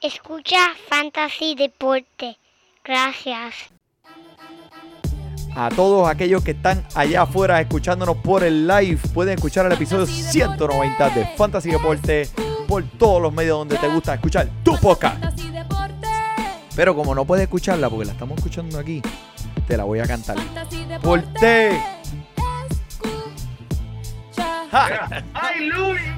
Escucha 0.00 0.58
Fantasy 0.88 1.54
Deporte. 1.54 2.38
Gracias. 2.84 3.54
A 5.54 5.68
todos 5.70 6.08
aquellos 6.08 6.44
que 6.44 6.52
están 6.52 6.86
allá 6.94 7.22
afuera 7.22 7.60
escuchándonos 7.60 8.16
por 8.18 8.44
el 8.44 8.66
live, 8.66 8.98
pueden 9.12 9.34
escuchar 9.34 9.66
el 9.66 9.72
episodio 9.72 10.06
190 10.06 11.10
de 11.10 11.26
Fantasy 11.36 11.70
Deporte 11.70 12.28
por 12.68 12.84
todos 12.98 13.20
los 13.20 13.32
medios 13.32 13.58
donde 13.58 13.76
te 13.76 13.88
gusta 13.88 14.14
escuchar 14.14 14.48
tu 14.62 14.76
podcast. 14.78 15.22
Pero 16.76 16.94
como 16.94 17.14
no 17.14 17.24
puedes 17.24 17.42
escucharla 17.44 17.90
porque 17.90 18.04
la 18.04 18.12
estamos 18.12 18.38
escuchando 18.38 18.78
aquí, 18.78 19.02
te 19.66 19.76
la 19.76 19.84
voy 19.84 19.98
a 19.98 20.06
cantar. 20.06 20.36
Porte. 21.02 21.97
Ja. 24.72 25.24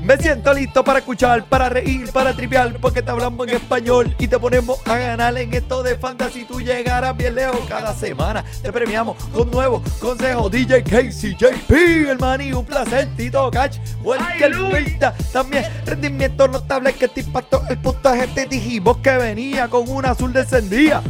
Me 0.03 0.17
siento 0.17 0.53
listo 0.53 0.83
para 0.83 0.99
escuchar, 0.99 1.45
para 1.45 1.69
reír, 1.69 2.11
para 2.11 2.35
trivial, 2.35 2.77
porque 2.81 3.03
te 3.03 3.11
hablamos 3.11 3.47
en 3.47 3.57
español 3.57 4.15
y 4.19 4.27
te 4.27 4.39
ponemos 4.39 4.81
a 4.87 4.97
ganar 4.97 5.37
en 5.39 5.55
esto 5.55 5.83
de 5.83 5.97
fantasy. 5.97 6.45
Tú 6.45 6.61
llegarás 6.61 7.17
bien 7.17 7.35
lejos 7.35 7.61
cada 7.69 7.95
semana. 7.95 8.45
Te 8.63 8.73
premiamos 8.73 9.23
con 9.33 9.51
nuevos 9.51 9.83
consejos. 10.01 10.51
DJ 10.51 10.83
Casey, 10.83 11.37
JP, 11.37 12.09
hermano, 12.09 12.59
un 12.59 12.65
placer, 12.67 13.09
Tito 13.17 13.51
Catch, 13.51 13.79
Walker 14.03 14.53
Vista. 14.75 15.15
También 15.33 15.65
rendimiento 15.85 16.49
notable 16.49 16.93
que 16.95 17.07
te 17.09 17.21
impactó 17.21 17.63
el 17.69 17.79
puntaje. 17.79 18.27
Te 18.29 18.47
dijimos 18.47 18.97
que 18.99 19.17
venía 19.17 19.69
con 19.69 19.89
un 19.89 20.07
azul 20.07 20.33
descendía. 20.33 21.03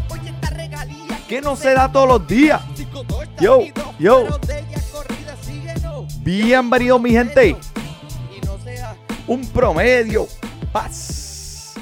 Que 1.29 1.41
no 1.41 1.57
se 1.57 1.73
da 1.75 1.91
todos 1.91 2.09
los 2.09 2.27
días. 2.27 2.61
Yo, 3.41 3.61
yo. 3.99 4.27
Bienvenido 6.23 6.99
mi 6.99 7.11
gente. 7.11 7.57
Un 9.27 9.47
promedio. 9.49 10.27
Paz. 10.73 11.75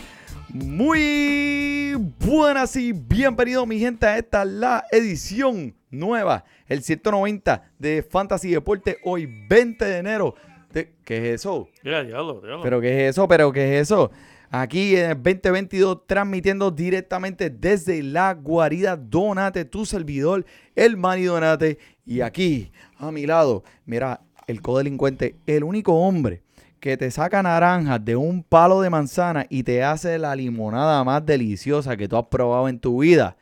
Muy 0.48 1.94
buenas 2.20 2.74
y 2.76 2.92
bienvenido 2.92 3.66
mi 3.66 3.78
gente 3.78 4.06
a 4.06 4.16
esta 4.18 4.44
la 4.44 4.84
edición 4.90 5.74
nueva, 5.90 6.44
el 6.66 6.82
190 6.82 7.70
de 7.78 8.02
Fantasy 8.02 8.50
Deporte, 8.50 8.98
hoy 9.04 9.26
20 9.48 9.84
de 9.84 9.98
enero. 9.98 10.34
De- 10.72 10.94
¿Qué 11.04 11.16
es 11.34 11.40
eso? 11.40 11.68
Ya, 11.84 12.02
diablo, 12.02 12.40
diablo. 12.40 12.62
¿Pero 12.62 12.80
qué 12.80 13.06
es 13.06 13.10
eso? 13.10 13.28
¿Pero 13.28 13.52
qué 13.52 13.76
es 13.78 13.82
eso? 13.82 14.10
Aquí 14.50 14.96
en 14.96 15.10
el 15.10 15.22
2022 15.22 16.06
transmitiendo 16.06 16.70
directamente 16.70 17.50
desde 17.50 18.02
la 18.02 18.32
guarida 18.32 18.96
Donate, 18.96 19.66
tu 19.66 19.84
servidor, 19.84 20.46
el 20.74 20.96
Manny 20.96 21.24
Donate. 21.24 21.78
Y 22.06 22.22
aquí, 22.22 22.72
a 22.96 23.12
mi 23.12 23.26
lado, 23.26 23.62
mira, 23.84 24.22
el 24.48 24.60
codelincuente, 24.60 25.36
el 25.46 25.62
único 25.62 25.94
hombre 25.94 26.42
que 26.80 26.96
te 26.96 27.10
saca 27.10 27.42
naranjas 27.42 28.04
de 28.04 28.16
un 28.16 28.42
palo 28.42 28.80
de 28.80 28.90
manzana 28.90 29.46
y 29.48 29.62
te 29.62 29.84
hace 29.84 30.18
la 30.18 30.34
limonada 30.34 31.04
más 31.04 31.24
deliciosa 31.24 31.96
que 31.96 32.08
tú 32.08 32.16
has 32.16 32.26
probado 32.26 32.68
en 32.68 32.80
tu 32.80 33.02
vida. 33.02 33.36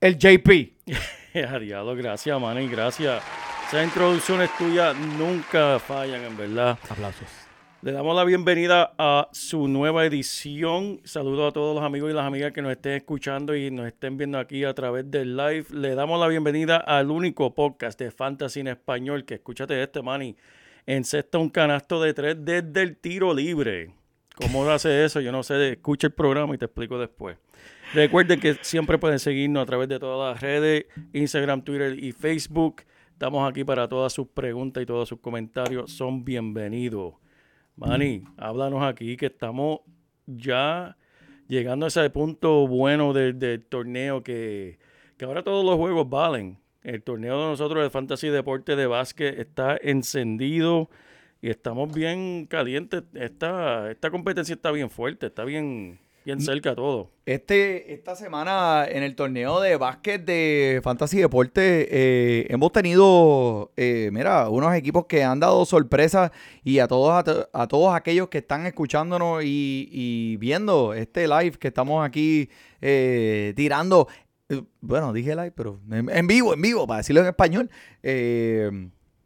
El 0.00 0.18
JP. 0.18 0.72
Ya, 1.34 1.58
diablo, 1.58 1.94
gracias, 1.96 2.38
Manny, 2.38 2.68
gracias. 2.68 3.22
Esas 3.66 3.84
introducciones 3.84 4.50
tuyas 4.58 4.94
nunca 5.18 5.78
fallan, 5.78 6.22
en 6.24 6.36
verdad. 6.36 6.78
Aplausos. 6.90 7.41
Le 7.82 7.90
damos 7.90 8.14
la 8.14 8.22
bienvenida 8.22 8.94
a 8.96 9.28
su 9.32 9.66
nueva 9.66 10.06
edición. 10.06 11.00
Saludos 11.02 11.50
a 11.50 11.52
todos 11.52 11.74
los 11.74 11.84
amigos 11.84 12.12
y 12.12 12.14
las 12.14 12.24
amigas 12.24 12.52
que 12.52 12.62
nos 12.62 12.70
estén 12.70 12.92
escuchando 12.92 13.56
y 13.56 13.72
nos 13.72 13.88
estén 13.88 14.16
viendo 14.16 14.38
aquí 14.38 14.62
a 14.62 14.72
través 14.72 15.10
del 15.10 15.36
live. 15.36 15.64
Le 15.72 15.96
damos 15.96 16.20
la 16.20 16.28
bienvenida 16.28 16.76
al 16.76 17.10
único 17.10 17.52
podcast 17.56 17.98
de 17.98 18.12
Fantasy 18.12 18.60
en 18.60 18.68
español 18.68 19.24
que 19.24 19.34
escúchate 19.34 19.82
este, 19.82 20.00
Manny. 20.00 20.36
Encesta 20.86 21.38
un 21.38 21.50
canasto 21.50 22.00
de 22.00 22.14
tres 22.14 22.36
desde 22.38 22.82
el 22.82 22.96
tiro 22.98 23.34
libre. 23.34 23.90
¿Cómo 24.36 24.64
hace 24.70 25.04
eso? 25.04 25.20
Yo 25.20 25.32
no 25.32 25.42
sé. 25.42 25.72
Escucha 25.72 26.06
el 26.06 26.12
programa 26.12 26.54
y 26.54 26.58
te 26.58 26.66
explico 26.66 27.00
después. 27.00 27.36
Recuerden 27.94 28.38
que 28.38 28.58
siempre 28.60 28.96
pueden 28.96 29.18
seguirnos 29.18 29.60
a 29.60 29.66
través 29.66 29.88
de 29.88 29.98
todas 29.98 30.34
las 30.34 30.40
redes, 30.40 30.84
Instagram, 31.12 31.62
Twitter 31.62 31.98
y 31.98 32.12
Facebook. 32.12 32.82
Estamos 33.10 33.50
aquí 33.50 33.64
para 33.64 33.88
todas 33.88 34.12
sus 34.12 34.28
preguntas 34.28 34.84
y 34.84 34.86
todos 34.86 35.08
sus 35.08 35.18
comentarios. 35.18 35.90
Son 35.90 36.24
bienvenidos. 36.24 37.14
Manny, 37.76 38.24
háblanos 38.36 38.82
aquí 38.82 39.16
que 39.16 39.26
estamos 39.26 39.80
ya 40.26 40.96
llegando 41.48 41.86
a 41.86 41.88
ese 41.88 42.08
punto 42.10 42.66
bueno 42.66 43.12
del, 43.12 43.38
del 43.38 43.64
torneo 43.64 44.22
que, 44.22 44.78
que 45.16 45.24
ahora 45.24 45.42
todos 45.42 45.64
los 45.64 45.76
juegos 45.76 46.08
valen. 46.08 46.58
El 46.82 47.02
torneo 47.02 47.40
de 47.40 47.46
nosotros 47.50 47.82
de 47.82 47.90
Fantasy 47.90 48.28
Deporte 48.28 48.74
de 48.74 48.86
Básquet 48.86 49.38
está 49.38 49.78
encendido 49.80 50.90
y 51.40 51.50
estamos 51.50 51.92
bien 51.94 52.46
calientes. 52.46 53.04
Esta, 53.14 53.90
esta 53.90 54.10
competencia 54.10 54.54
está 54.54 54.70
bien 54.72 54.90
fuerte, 54.90 55.26
está 55.26 55.44
bien, 55.44 56.00
bien 56.24 56.40
cerca 56.40 56.74
todo. 56.74 57.10
Este, 57.26 57.92
esta 57.94 58.16
semana 58.16 58.84
en 58.88 59.02
el 59.02 59.14
torneo 59.14 59.60
de 59.60 59.76
básquet 59.76 60.24
de 60.24 60.80
Fantasy 60.82 61.18
Deporte 61.18 61.88
eh, 61.90 62.46
hemos 62.50 62.72
tenido, 62.72 63.70
eh, 63.76 64.10
mira, 64.12 64.48
unos 64.48 64.74
equipos 64.74 65.06
que 65.06 65.22
han 65.22 65.38
dado 65.40 65.64
sorpresas 65.64 66.30
y 66.64 66.78
a 66.80 66.88
todos, 66.88 67.12
a, 67.12 67.22
to- 67.24 67.48
a 67.52 67.66
todos 67.68 67.94
aquellos 67.94 68.28
que 68.28 68.38
están 68.38 68.66
escuchándonos 68.66 69.44
y, 69.44 69.88
y 69.92 70.36
viendo 70.38 70.94
este 70.94 71.28
live 71.28 71.52
que 71.58 71.68
estamos 71.68 72.04
aquí 72.06 72.48
eh, 72.80 73.52
tirando. 73.56 74.08
Bueno, 74.80 75.12
dije 75.12 75.34
live, 75.34 75.52
pero 75.52 75.80
en, 75.90 76.10
en 76.10 76.26
vivo, 76.26 76.52
en 76.54 76.60
vivo, 76.60 76.86
para 76.86 76.98
decirlo 76.98 77.22
en 77.22 77.28
español. 77.28 77.70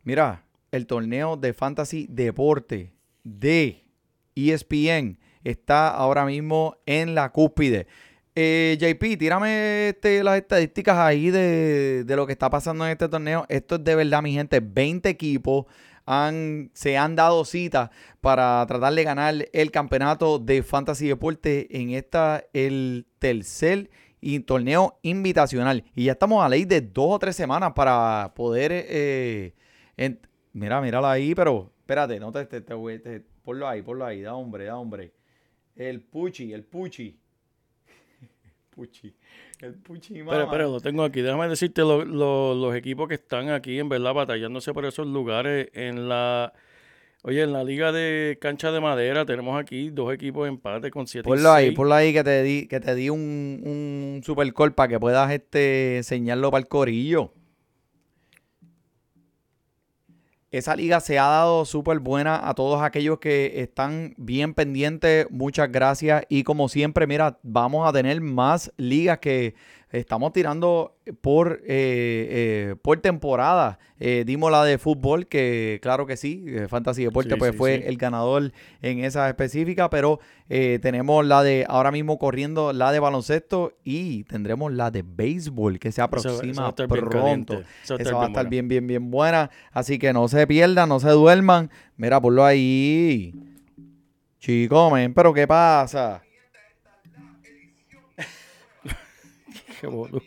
Mira, 0.05 0.45
el 0.71 0.87
torneo 0.87 1.37
de 1.37 1.53
Fantasy 1.53 2.07
Deporte 2.09 2.93
de 3.25 3.83
ESPN 4.37 5.19
está 5.51 5.89
ahora 5.91 6.25
mismo 6.25 6.77
en 6.87 7.15
la 7.15 7.31
cúspide. 7.33 7.87
Eh, 8.35 8.77
JP, 8.79 9.19
tírame 9.19 9.89
este, 9.89 10.23
las 10.23 10.37
estadísticas 10.37 10.99
ahí 10.99 11.31
de, 11.31 12.05
de 12.05 12.17
lo 12.17 12.27
que 12.27 12.33
está 12.33 12.51
pasando 12.51 12.85
en 12.85 12.93
este 12.93 13.09
torneo. 13.09 13.47
Esto 13.49 13.77
es 13.77 13.85
de 13.85 13.95
verdad, 13.95 14.23
mi 14.23 14.33
gente. 14.33 14.61
20 14.61 15.09
equipos 15.09 15.65
han, 16.05 16.71
se 16.75 16.99
han 16.99 17.17
dado 17.17 17.45
cita 17.45 17.91
para 18.21 18.65
tratar 18.67 18.93
de 18.95 19.05
ganar 19.05 19.35
el 19.53 19.71
campeonato 19.71 20.39
de 20.39 20.63
Fantasy 20.63 21.09
Deporte 21.09 21.81
en 21.81 21.91
esta, 21.91 22.45
el 22.53 23.07
tercer 23.19 23.91
y 24.21 24.41
torneo 24.41 24.99
invitacional. 25.03 25.85
Y 25.95 26.05
ya 26.05 26.13
estamos 26.13 26.45
a 26.45 26.49
ley 26.49 26.65
de 26.67 26.83
dos 26.83 27.07
o 27.15 27.19
tres 27.19 27.37
semanas 27.37 27.73
para 27.75 28.33
poder... 28.35 28.71
eh, 28.75 29.55
mira, 30.53 30.81
míralo 30.81 31.07
ahí, 31.07 31.35
pero 31.35 31.73
espérate, 31.81 32.19
no 32.21 32.33
te, 32.33 32.45
te, 32.47 32.61
te 32.61 32.99
te- 32.99 33.21
ponlo 33.43 33.69
ahí, 33.69 33.83
ponlo 33.83 34.05
ahí, 34.05 34.21
da 34.23 34.35
hombre, 34.35 34.65
da 34.65 34.77
hombre. 34.77 35.13
El 35.77 36.01
Puchi, 36.01 36.53
el 36.53 36.65
Puchi. 36.65 37.17
Puchi. 38.71 39.15
El 39.61 39.75
Puchi, 39.75 40.19
mamá. 40.23 40.31
Pero, 40.33 40.51
pero 40.51 40.71
lo 40.71 40.81
tengo 40.81 41.03
aquí. 41.05 41.21
Déjame 41.23 41.49
decirte 41.49 41.83
lo- 41.83 42.05
lo- 42.05 42.55
los 42.55 42.75
equipos 42.75 43.09
que 43.09 43.15
están 43.15 43.49
aquí, 43.51 43.79
en 43.79 43.89
verdad, 43.89 44.13
batallándose 44.15 44.73
por 44.75 44.85
esos 44.85 45.07
lugares. 45.07 45.69
En 45.73 46.09
la, 46.09 46.53
oye, 47.23 47.43
en 47.43 47.53
la 47.53 47.65
liga 47.65 47.93
de 47.93 48.37
cancha 48.41 48.71
de 48.73 48.81
madera 48.81 49.25
tenemos 49.25 49.59
aquí 49.59 49.91
dos 49.91 50.13
equipos 50.13 50.45
de 50.45 50.49
empate 50.51 50.91
con 50.91 51.07
7 51.07 51.27
Ponlo 51.29 51.51
ahí, 51.53 51.71
ponlo 51.73 51.95
ahí 51.95 52.13
que 52.13 52.23
te 52.25 52.43
di, 52.43 52.67
que 52.69 52.81
te 52.81 52.95
di 52.95 53.09
un, 53.11 53.61
un 53.65 54.21
super 54.25 54.53
call 54.53 54.75
para 54.75 54.89
que 54.89 55.01
puedas 55.01 55.31
este, 55.33 55.99
enseñarlo 55.99 56.51
para 56.51 56.63
el 56.63 56.69
corillo. 56.69 57.33
Esa 60.57 60.75
liga 60.75 61.01
se 61.01 61.19
ha 61.19 61.27
dado 61.27 61.65
súper 61.65 61.99
buena 61.99 62.49
a 62.49 62.55
todos 62.55 62.81
aquellos 62.83 63.19
que 63.19 63.61
están 63.61 64.15
bien 64.17 64.55
pendientes. 64.55 65.27
Muchas 65.31 65.71
gracias. 65.71 66.25
Y 66.29 66.45
como 66.45 66.69
siempre, 66.69 67.07
mira, 67.07 67.39
vamos 67.43 67.87
a 67.89 67.93
tener 67.93 68.21
más 68.21 68.73
ligas 68.77 69.19
que 69.19 69.55
estamos 69.99 70.33
tirando 70.33 70.97
por, 71.21 71.61
eh, 71.63 71.67
eh, 71.69 72.75
por 72.83 72.99
temporada. 73.01 73.79
Eh, 73.99 74.25
dimos 74.27 74.51
la 74.51 74.65
de 74.65 74.79
fútbol, 74.79 75.27
que 75.27 75.79
claro 75.83 76.07
que 76.07 76.17
sí, 76.17 76.45
Fantasy 76.69 77.05
Deporte 77.05 77.35
Sí, 77.35 77.37
pues 77.39 77.53
sí, 77.53 77.57
fue 77.57 77.79
sí. 77.79 77.83
el 77.87 77.97
ganador 77.97 78.53
en 78.83 79.05
esa 79.05 79.29
específica, 79.29 79.89
pero 79.91 80.21
tenemos 80.49 81.25
la 81.25 81.43
de 81.43 81.65
ahora 81.69 81.91
mismo 81.91 82.19
corriendo, 82.19 82.73
la 82.73 82.93
de 82.93 83.01
baloncesto 83.01 83.73
y 83.85 84.25
tendremos 84.25 84.73
la 84.73 84.91
de 84.91 85.03
béisbol 85.03 85.79
que 85.79 85.93
se 85.93 86.03
aproxima 86.03 86.75
pronto. 86.75 87.63
Esa 87.83 88.15
va 88.15 88.25
a 88.25 88.29
estar 88.29 88.49
bien, 88.49 88.69
bien, 88.69 88.87
bien 88.87 89.11
buena. 89.11 89.51
Así 89.73 89.99
que 89.99 90.13
no 90.13 90.29
se 90.29 90.47
pierdan, 90.47 90.89
no 90.89 91.01
se 91.01 91.11
duerman. 91.11 91.71
Mira, 91.97 92.21
ponlo 92.21 92.45
ahí. 92.45 93.35
Chico, 94.39 94.91
men, 94.91 95.13
pero 95.15 95.33
¿qué 95.33 95.47
pasa? 95.47 96.23
Qué 99.81 99.87
boludo. 99.87 100.23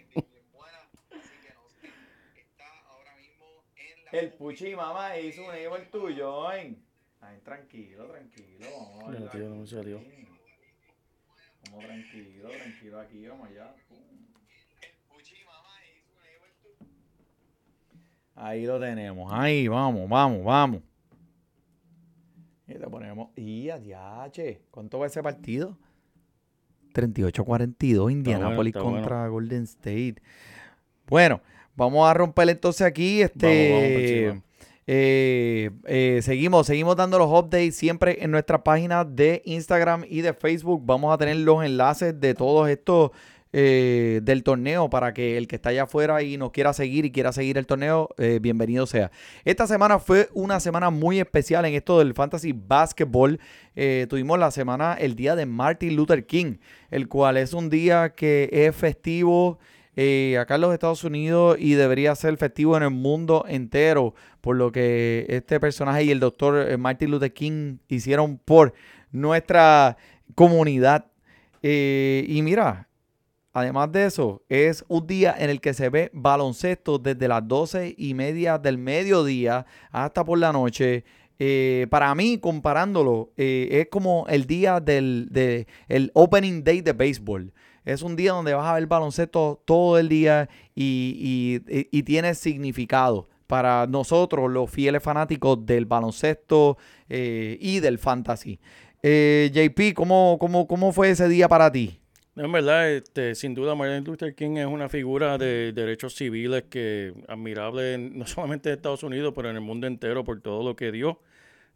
El 4.11 4.33
Puchi, 4.33 4.75
mamá, 4.75 5.17
hizo 5.19 5.47
un 5.47 5.55
hijo 5.55 5.75
el 5.75 5.89
tuyo, 5.89 6.51
¿eh? 6.51 6.75
Ay, 7.21 7.39
tranquilo, 7.43 8.07
tranquilo. 8.07 8.65
Vamos 9.01 9.21
a 9.21 9.29
tío, 9.29 9.49
no 9.49 9.67
salió. 9.67 10.01
Vamos 11.69 11.85
tranquilo, 11.85 12.49
tranquilo 12.49 12.99
aquí, 12.99 13.27
vamos 13.27 13.47
allá. 13.49 13.75
Ahí 18.35 18.65
lo 18.65 18.79
tenemos. 18.79 19.31
Ahí, 19.33 19.67
vamos, 19.67 20.09
vamos, 20.09 20.43
vamos. 20.43 20.81
Y 22.67 22.73
te 22.73 22.87
ponemos. 22.87 23.29
Y 23.35 23.69
adiache. 23.69 24.61
¿Cuánto 24.71 24.97
va 24.97 25.07
ese 25.07 25.21
partido? 25.21 25.77
38-42 26.93 28.11
Indianapolis 28.11 28.73
bueno. 28.73 28.91
contra 28.91 29.27
Golden 29.27 29.63
State. 29.63 30.15
Bueno, 31.07 31.41
vamos 31.75 32.09
a 32.09 32.13
romper 32.13 32.49
entonces 32.49 32.85
aquí. 32.85 33.21
Vamos, 33.21 33.31
vamos 33.39 33.51
por 33.51 34.03
Este, 34.03 34.41
eh, 34.91 35.69
eh, 35.85 36.19
seguimos, 36.23 36.65
seguimos 36.65 36.95
dando 36.95 37.19
los 37.19 37.27
updates 37.27 37.75
siempre 37.75 38.23
en 38.23 38.31
nuestra 38.31 38.63
página 38.63 39.05
de 39.05 39.43
Instagram 39.45 40.03
y 40.09 40.21
de 40.21 40.33
Facebook. 40.33 40.81
Vamos 40.83 41.13
a 41.13 41.17
tener 41.19 41.37
los 41.37 41.63
enlaces 41.63 42.19
de 42.19 42.33
todos 42.33 42.67
estos 42.69 43.11
eh, 43.51 44.19
del 44.21 44.43
torneo 44.43 44.91
para 44.91 45.11
que 45.11 45.35
el 45.35 45.47
que 45.47 45.55
está 45.55 45.69
allá 45.69 45.83
afuera 45.83 46.21
y 46.21 46.37
nos 46.37 46.51
quiera 46.51 46.71
seguir 46.71 47.05
y 47.05 47.11
quiera 47.11 47.31
seguir 47.31 47.57
el 47.57 47.65
torneo, 47.65 48.09
eh, 48.19 48.37
bienvenido 48.39 48.85
sea. 48.85 49.09
Esta 49.43 49.65
semana 49.65 49.97
fue 49.97 50.29
una 50.33 50.59
semana 50.59 50.91
muy 50.91 51.19
especial 51.19 51.65
en 51.65 51.73
esto 51.73 51.97
del 51.97 52.13
fantasy 52.13 52.53
basketball. 52.53 53.39
Eh, 53.75 54.05
tuvimos 54.07 54.37
la 54.37 54.51
semana, 54.51 54.93
el 54.93 55.15
día 55.15 55.35
de 55.35 55.47
Martin 55.47 55.95
Luther 55.95 56.27
King, 56.27 56.57
el 56.91 57.07
cual 57.07 57.37
es 57.37 57.53
un 57.53 57.71
día 57.71 58.09
que 58.09 58.49
es 58.51 58.75
festivo 58.75 59.57
acá 60.39 60.55
en 60.55 60.61
los 60.61 60.71
Estados 60.71 61.03
Unidos 61.03 61.57
y 61.59 61.73
debería 61.73 62.15
ser 62.15 62.37
festivo 62.37 62.77
en 62.77 62.83
el 62.83 62.91
mundo 62.91 63.45
entero 63.49 64.13
por 64.41 64.55
lo 64.55 64.71
que 64.71 65.25
este 65.27 65.59
personaje 65.59 66.03
y 66.03 66.11
el 66.11 66.19
doctor 66.21 66.77
Martin 66.77 67.11
Luther 67.11 67.33
King 67.33 67.79
hicieron 67.89 68.37
por 68.37 68.73
nuestra 69.11 69.97
comunidad. 70.35 71.07
Y 71.61 72.39
mira, 72.43 72.88
además 73.53 73.91
de 73.91 74.05
eso, 74.05 74.43
es 74.49 74.83
un 74.87 75.05
día 75.07 75.35
en 75.37 75.49
el 75.49 75.61
que 75.61 75.73
se 75.73 75.89
ve 75.89 76.09
baloncesto 76.13 76.99
desde 76.99 77.27
las 77.27 77.47
12 77.47 77.95
y 77.97 78.13
media 78.13 78.57
del 78.57 78.77
mediodía 78.77 79.65
hasta 79.91 80.23
por 80.23 80.37
la 80.39 80.51
noche. 80.53 81.03
Eh, 81.39 81.87
para 81.89 82.13
mí, 82.15 82.37
comparándolo, 82.37 83.31
eh, 83.37 83.69
es 83.71 83.87
como 83.89 84.25
el 84.27 84.45
día 84.45 84.79
del 84.79 85.27
de- 85.31 85.67
opening 86.13 86.63
day 86.63 86.81
de 86.81 86.93
béisbol. 86.93 87.53
Es 87.85 88.01
un 88.01 88.15
día 88.15 88.33
donde 88.33 88.53
vas 88.53 88.67
a 88.67 88.73
ver 88.73 88.85
baloncesto 88.87 89.61
todo 89.65 89.97
el 89.97 90.09
día 90.09 90.49
y, 90.75 91.61
y- 91.91 92.03
tiene 92.03 92.35
significado 92.35 93.29
para 93.47 93.87
nosotros, 93.87 94.51
los 94.51 94.69
fieles 94.69 95.01
fanáticos 95.01 95.65
del 95.65 95.85
baloncesto 95.85 96.77
eh, 97.07 97.57
y 97.61 97.79
del 97.79 97.97
fantasy. 97.97 98.59
JP, 99.01 99.93
¿cómo, 99.95 100.37
cómo, 100.39 100.67
¿cómo 100.67 100.91
fue 100.91 101.09
ese 101.11 101.27
día 101.29 101.47
para 101.47 101.71
ti? 101.71 101.98
En 102.39 102.53
verdad, 102.53 102.89
este, 102.89 103.35
sin 103.35 103.53
duda, 103.53 103.75
Martin 103.75 104.05
Luther 104.05 104.33
King 104.33 104.55
es 104.55 104.65
una 104.65 104.87
figura 104.87 105.37
de 105.37 105.73
derechos 105.73 106.15
civiles 106.15 106.63
que 106.69 107.13
admirable 107.27 107.97
no 107.97 108.25
solamente 108.25 108.69
en 108.69 108.75
Estados 108.75 109.03
Unidos, 109.03 109.33
pero 109.35 109.49
en 109.49 109.57
el 109.57 109.61
mundo 109.61 109.87
entero 109.87 110.23
por 110.23 110.39
todo 110.39 110.63
lo 110.63 110.73
que 110.73 110.89
dio. 110.93 111.19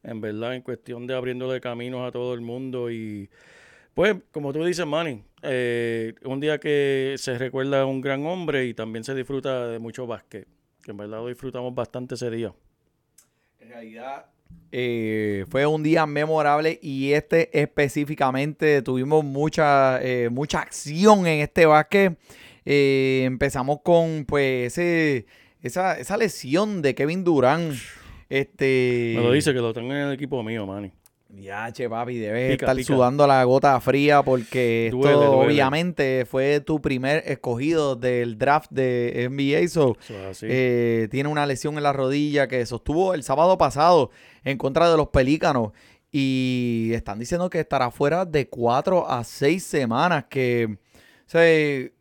En 0.04 0.22
verdad, 0.22 0.56
en 0.56 0.62
cuestión 0.62 1.06
de 1.06 1.16
abriéndole 1.16 1.60
caminos 1.60 2.08
a 2.08 2.14
todo 2.14 2.34
el 2.34 2.40
mundo 2.40 2.90
y 2.90 3.30
pues, 3.94 4.16
como 4.32 4.54
tú 4.54 4.64
dices, 4.64 4.86
Manny, 4.86 5.22
eh, 5.42 6.14
un 6.24 6.40
día 6.40 6.58
que 6.60 7.16
se 7.18 7.38
recuerda 7.38 7.82
a 7.82 7.86
un 7.86 8.00
gran 8.00 8.26
hombre 8.26 8.66
y 8.66 8.74
también 8.74 9.04
se 9.04 9.14
disfruta 9.14 9.68
de 9.68 9.80
mucho 9.80 10.08
básquet, 10.08 10.48
que 10.82 10.92
en 10.92 10.98
verdad 10.98 11.28
disfrutamos 11.28 11.76
bastante 11.76 12.16
ese 12.16 12.30
día. 12.32 12.54
En 13.60 13.68
realidad 13.68 14.28
eh, 14.76 15.46
fue 15.50 15.68
un 15.68 15.84
día 15.84 16.08
memorable 16.08 16.80
y 16.82 17.14
este 17.14 17.62
específicamente 17.62 18.82
tuvimos 18.82 19.24
mucha, 19.24 20.02
eh, 20.02 20.30
mucha 20.30 20.62
acción 20.62 21.28
en 21.28 21.42
este 21.42 21.68
básquet. 21.68 22.18
Eh, 22.66 23.22
empezamos 23.26 23.82
con 23.84 24.26
pues 24.26 24.74
ese, 24.78 25.28
esa, 25.62 26.00
esa 26.00 26.18
lesión 26.18 26.82
de 26.82 26.96
Kevin 26.96 27.24
Durant. 27.24 27.76
Este, 28.30 29.14
Me 29.16 29.22
lo 29.22 29.32
dice 29.32 29.54
que 29.54 29.60
lo 29.60 29.74
tengo 29.74 29.94
en 29.94 30.00
el 30.00 30.14
equipo 30.14 30.42
mío, 30.42 30.66
Manny. 30.66 30.92
Ya, 31.36 31.72
che, 31.72 31.90
papi, 31.90 32.18
debes 32.20 32.52
Pica, 32.52 32.66
estar 32.66 32.76
pica. 32.76 32.94
sudando 32.94 33.26
la 33.26 33.44
gota 33.44 33.80
fría 33.82 34.22
porque 34.22 34.86
esto 34.88 34.98
Duele, 34.98 35.16
duele. 35.26 35.46
obviamente 35.48 36.26
fue 36.26 36.60
tu 36.60 36.80
primer 36.80 37.24
escogido 37.26 37.96
del 37.96 38.38
draft 38.38 38.70
de 38.72 39.28
NBA. 39.32 39.68
So, 39.68 39.98
eh, 40.44 41.08
tiene 41.10 41.30
una 41.30 41.46
lesión 41.48 41.76
en 41.78 41.84
la 41.84 41.92
rodilla 41.92 42.48
que 42.48 42.64
sostuvo 42.68 43.16
el 43.16 43.24
sábado 43.24 43.58
pasado 43.58 44.12
en 44.44 44.58
contra 44.60 44.90
de 44.92 44.96
los 44.96 45.08
Pelícanos. 45.10 45.72
Y 46.12 46.92
están 46.94 47.18
diciendo 47.18 47.50
que 47.50 47.62
estará 47.62 47.90
fuera 47.90 48.26
de 48.26 48.48
cuatro 48.48 49.10
a 49.10 49.24
seis 49.24 49.64
semanas. 49.64 50.26
Que, 50.30 50.68
o 50.72 50.78
sea, 51.26 51.42
eh, 51.44 51.92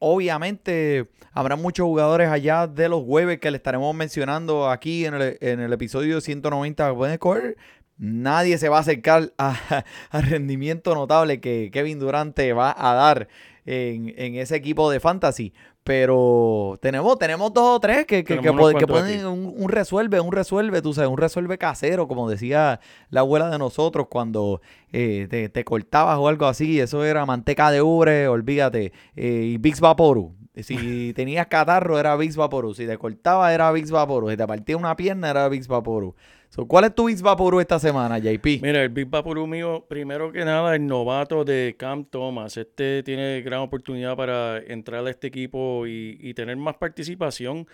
obviamente, 0.00 1.06
habrá 1.32 1.54
muchos 1.54 1.84
jugadores 1.86 2.28
allá 2.28 2.66
de 2.66 2.88
los 2.88 3.02
Webers 3.04 3.40
que 3.40 3.50
le 3.52 3.56
estaremos 3.58 3.94
mencionando 3.94 4.68
aquí 4.68 5.06
en 5.06 5.14
el, 5.14 5.38
en 5.40 5.60
el 5.60 5.72
episodio 5.72 6.20
190 6.20 6.88
que 6.88 6.94
pueden 6.96 7.12
escoger. 7.14 7.56
Nadie 8.04 8.58
se 8.58 8.68
va 8.68 8.78
a 8.78 8.80
acercar 8.80 9.32
al 9.38 10.22
rendimiento 10.24 10.92
notable 10.96 11.40
que 11.40 11.70
Kevin 11.72 12.00
Durant 12.00 12.34
te 12.34 12.52
va 12.52 12.74
a 12.76 12.94
dar 12.94 13.28
en, 13.64 14.12
en 14.16 14.34
ese 14.34 14.56
equipo 14.56 14.90
de 14.90 14.98
fantasy. 14.98 15.52
Pero 15.84 16.78
tenemos, 16.82 17.16
tenemos 17.18 17.52
dos 17.52 17.76
o 17.76 17.80
tres 17.80 18.06
que, 18.06 18.24
que, 18.24 18.36
que 18.40 18.50
que 18.78 18.86
pueden 18.86 19.26
un, 19.26 19.54
un 19.56 19.68
resuelve, 19.68 20.20
un 20.20 20.32
resuelve, 20.32 20.82
tú 20.82 20.92
sabes, 20.94 21.10
un 21.10 21.18
resuelve 21.18 21.58
casero, 21.58 22.08
como 22.08 22.28
decía 22.28 22.80
la 23.10 23.20
abuela 23.20 23.50
de 23.50 23.58
nosotros 23.58 24.06
cuando 24.08 24.60
eh, 24.92 25.26
te, 25.30 25.48
te 25.48 25.64
cortabas 25.64 26.18
o 26.18 26.26
algo 26.28 26.46
así. 26.46 26.80
Eso 26.80 27.04
era 27.04 27.24
manteca 27.24 27.70
de 27.70 27.82
ubre, 27.82 28.26
olvídate. 28.28 28.92
eh, 29.16 29.42
y 29.54 29.58
Vicks 29.58 29.80
Vaporub. 29.80 30.34
Si 30.56 31.12
tenías 31.16 31.46
catarro, 31.46 31.98
era 32.00 32.16
Vicks 32.16 32.36
Vaporub. 32.36 32.74
Si 32.74 32.86
te 32.86 32.98
cortabas, 32.98 33.52
era 33.52 33.70
Vicks 33.72 33.90
Vaporub. 33.92 34.30
Si 34.30 34.36
te 34.36 34.46
partía 34.46 34.76
una 34.76 34.96
pierna, 34.96 35.30
era 35.30 35.48
Vicks 35.48 35.68
Vaporub. 35.68 36.14
So, 36.54 36.66
¿Cuál 36.66 36.84
es 36.84 36.94
tu 36.94 37.06
Vicks 37.06 37.22
Vaporub 37.22 37.60
esta 37.60 37.78
semana, 37.78 38.18
JP? 38.18 38.60
Mira, 38.60 38.82
el 38.82 38.90
Big 38.90 39.08
Vaporub 39.08 39.48
mío, 39.48 39.86
primero 39.88 40.30
que 40.30 40.44
nada, 40.44 40.74
el 40.76 40.86
novato 40.86 41.46
de 41.46 41.74
Cam 41.78 42.04
Thomas. 42.04 42.58
Este 42.58 43.02
tiene 43.02 43.40
gran 43.40 43.60
oportunidad 43.60 44.14
para 44.18 44.58
entrar 44.58 45.06
a 45.06 45.08
este 45.08 45.28
equipo 45.28 45.86
y, 45.86 46.34
tener 46.34 46.58
más 46.58 46.76
participación. 46.76 47.66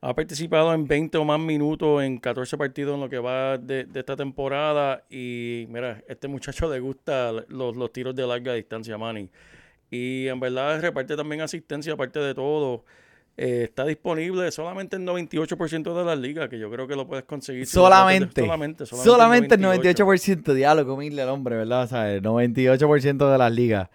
Ha 0.00 0.14
participado 0.14 0.72
en 0.72 0.86
20 0.86 1.18
o 1.18 1.24
más 1.24 1.40
minutos 1.40 2.04
en 2.04 2.18
14 2.18 2.56
partidos 2.56 2.94
en 2.94 3.00
lo 3.00 3.08
que 3.08 3.18
va 3.18 3.58
de, 3.58 3.82
de 3.86 3.98
esta 3.98 4.14
temporada. 4.14 5.02
Y 5.10 5.66
mira, 5.68 6.00
este 6.06 6.28
muchacho 6.28 6.72
le 6.72 6.78
gusta 6.78 7.32
los, 7.48 7.74
los 7.74 7.92
tiros 7.92 8.14
de 8.14 8.28
larga 8.28 8.54
distancia, 8.54 8.96
Manny. 8.96 9.28
Y 9.90 10.28
en 10.28 10.38
verdad 10.38 10.80
reparte 10.80 11.16
también 11.16 11.40
asistencia, 11.40 11.94
aparte 11.94 12.20
de 12.20 12.32
todo. 12.32 12.84
Eh, 13.42 13.64
está 13.64 13.86
disponible 13.86 14.52
solamente 14.52 14.96
en 14.96 15.06
98% 15.06 15.94
de 15.94 16.04
las 16.04 16.18
ligas, 16.18 16.50
que 16.50 16.58
yo 16.58 16.70
creo 16.70 16.86
que 16.86 16.94
lo 16.94 17.06
puedes 17.06 17.24
conseguir. 17.24 17.64
si 17.64 17.72
Solamente. 17.72 18.42
solamente, 18.42 18.84
Solamente 18.84 19.54
el 19.54 19.62
98. 19.62 20.04
98%. 20.04 20.52
Diálogo, 20.52 20.92
humilde 20.92 21.22
el 21.22 21.28
hombre, 21.30 21.56
¿verdad? 21.56 21.84
O 21.84 21.86
sea, 21.86 22.12
el 22.12 22.20
98% 22.22 23.32
de 23.32 23.38
las 23.38 23.50
ligas. 23.50 23.88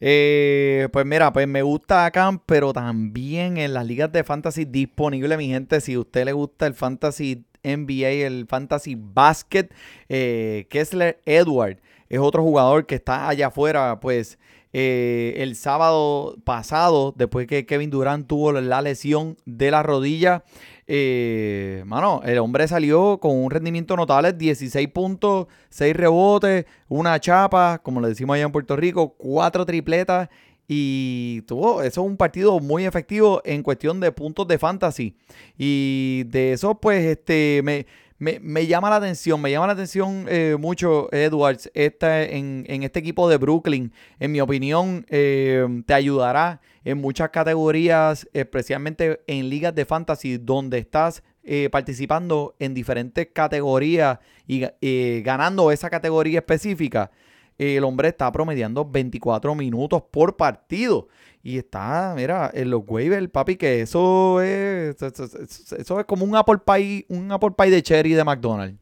Eh, 0.00 0.88
pues 0.92 1.04
mira, 1.04 1.30
pues 1.30 1.46
me 1.46 1.60
gusta 1.60 2.06
acá, 2.06 2.40
pero 2.46 2.72
también 2.72 3.58
en 3.58 3.74
las 3.74 3.86
ligas 3.86 4.10
de 4.12 4.24
fantasy 4.24 4.64
disponible, 4.64 5.36
mi 5.36 5.48
gente, 5.48 5.82
si 5.82 5.92
a 5.92 6.00
usted 6.00 6.24
le 6.24 6.32
gusta 6.32 6.66
el 6.66 6.72
fantasy 6.72 7.44
NBA, 7.62 8.26
el 8.26 8.46
fantasy 8.48 8.94
basket, 8.96 9.68
eh, 10.08 10.66
Kessler 10.70 11.20
Edward 11.26 11.82
es 12.08 12.18
otro 12.18 12.42
jugador 12.42 12.86
que 12.86 12.94
está 12.94 13.28
allá 13.28 13.48
afuera, 13.48 14.00
pues 14.00 14.38
eh, 14.72 15.34
el 15.38 15.56
sábado 15.56 16.36
pasado, 16.44 17.14
después 17.16 17.46
que 17.46 17.66
Kevin 17.66 17.90
Durant 17.90 18.26
tuvo 18.26 18.52
la 18.52 18.82
lesión 18.82 19.36
de 19.44 19.70
la 19.70 19.82
rodilla, 19.82 20.44
eh, 20.86 21.82
mano, 21.86 22.20
el 22.24 22.38
hombre 22.38 22.68
salió 22.68 23.18
con 23.18 23.36
un 23.36 23.50
rendimiento 23.50 23.96
notable, 23.96 24.32
16 24.32 24.88
puntos, 24.88 25.46
6 25.70 25.96
rebotes, 25.96 26.66
una 26.88 27.18
chapa, 27.18 27.80
como 27.82 28.00
le 28.00 28.08
decimos 28.08 28.34
allá 28.34 28.44
en 28.44 28.52
Puerto 28.52 28.76
Rico, 28.76 29.14
4 29.16 29.66
tripletas 29.66 30.28
y 30.68 31.42
tuvo, 31.42 31.82
eso 31.82 32.00
es 32.02 32.06
un 32.06 32.16
partido 32.16 32.58
muy 32.58 32.84
efectivo 32.86 33.40
en 33.44 33.62
cuestión 33.62 34.00
de 34.00 34.10
puntos 34.10 34.48
de 34.48 34.58
fantasy. 34.58 35.16
Y 35.56 36.24
de 36.26 36.52
eso, 36.52 36.74
pues, 36.74 37.04
este, 37.04 37.60
me, 37.62 37.86
me, 38.18 38.40
me 38.40 38.66
llama 38.66 38.90
la 38.90 38.96
atención, 38.96 39.40
me 39.40 39.50
llama 39.50 39.66
la 39.66 39.74
atención 39.74 40.26
eh, 40.28 40.56
mucho, 40.58 41.12
Edwards, 41.12 41.70
esta, 41.74 42.22
en, 42.22 42.64
en 42.68 42.82
este 42.82 42.98
equipo 42.98 43.28
de 43.28 43.36
Brooklyn. 43.36 43.92
En 44.18 44.32
mi 44.32 44.40
opinión, 44.40 45.06
eh, 45.08 45.66
te 45.86 45.94
ayudará 45.94 46.60
en 46.84 46.98
muchas 46.98 47.30
categorías, 47.30 48.28
especialmente 48.32 49.20
en 49.26 49.48
ligas 49.48 49.74
de 49.74 49.84
fantasy, 49.84 50.38
donde 50.38 50.78
estás 50.78 51.22
eh, 51.42 51.68
participando 51.70 52.54
en 52.58 52.74
diferentes 52.74 53.28
categorías 53.32 54.18
y 54.46 54.64
eh, 54.80 55.22
ganando 55.24 55.70
esa 55.70 55.90
categoría 55.90 56.38
específica. 56.40 57.10
El 57.58 57.84
hombre 57.84 58.08
está 58.08 58.30
promediando 58.32 58.84
24 58.84 59.54
minutos 59.54 60.02
por 60.10 60.36
partido. 60.36 61.08
Y 61.42 61.58
está, 61.58 62.12
mira, 62.16 62.50
en 62.52 62.70
los 62.70 62.82
waivers, 62.86 63.28
papi, 63.28 63.56
que 63.56 63.80
eso 63.80 64.40
es, 64.42 65.00
eso, 65.00 65.24
eso- 65.24 65.76
eso 65.76 66.00
es 66.00 66.06
como 66.06 66.24
un 66.24 66.34
apple 66.34 66.58
pie, 66.66 67.06
un 67.08 67.30
apple 67.30 67.52
pie 67.56 67.70
de 67.70 67.82
cherry 67.82 68.12
de 68.14 68.24
McDonald's. 68.24 68.78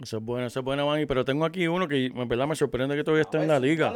Eso 0.00 0.18
es 0.18 0.24
bueno, 0.24 0.46
eso 0.46 0.58
es 0.60 0.64
bueno, 0.64 0.86
Manny. 0.86 1.06
Pero 1.06 1.24
tengo 1.24 1.44
aquí 1.44 1.66
uno 1.68 1.86
que 1.86 2.06
en 2.06 2.28
verdad 2.28 2.48
me 2.48 2.56
sorprende 2.56 2.96
que 2.96 3.04
todavía 3.04 3.22
está 3.22 3.40
en 3.40 3.48
la 3.48 3.60
liga. 3.60 3.94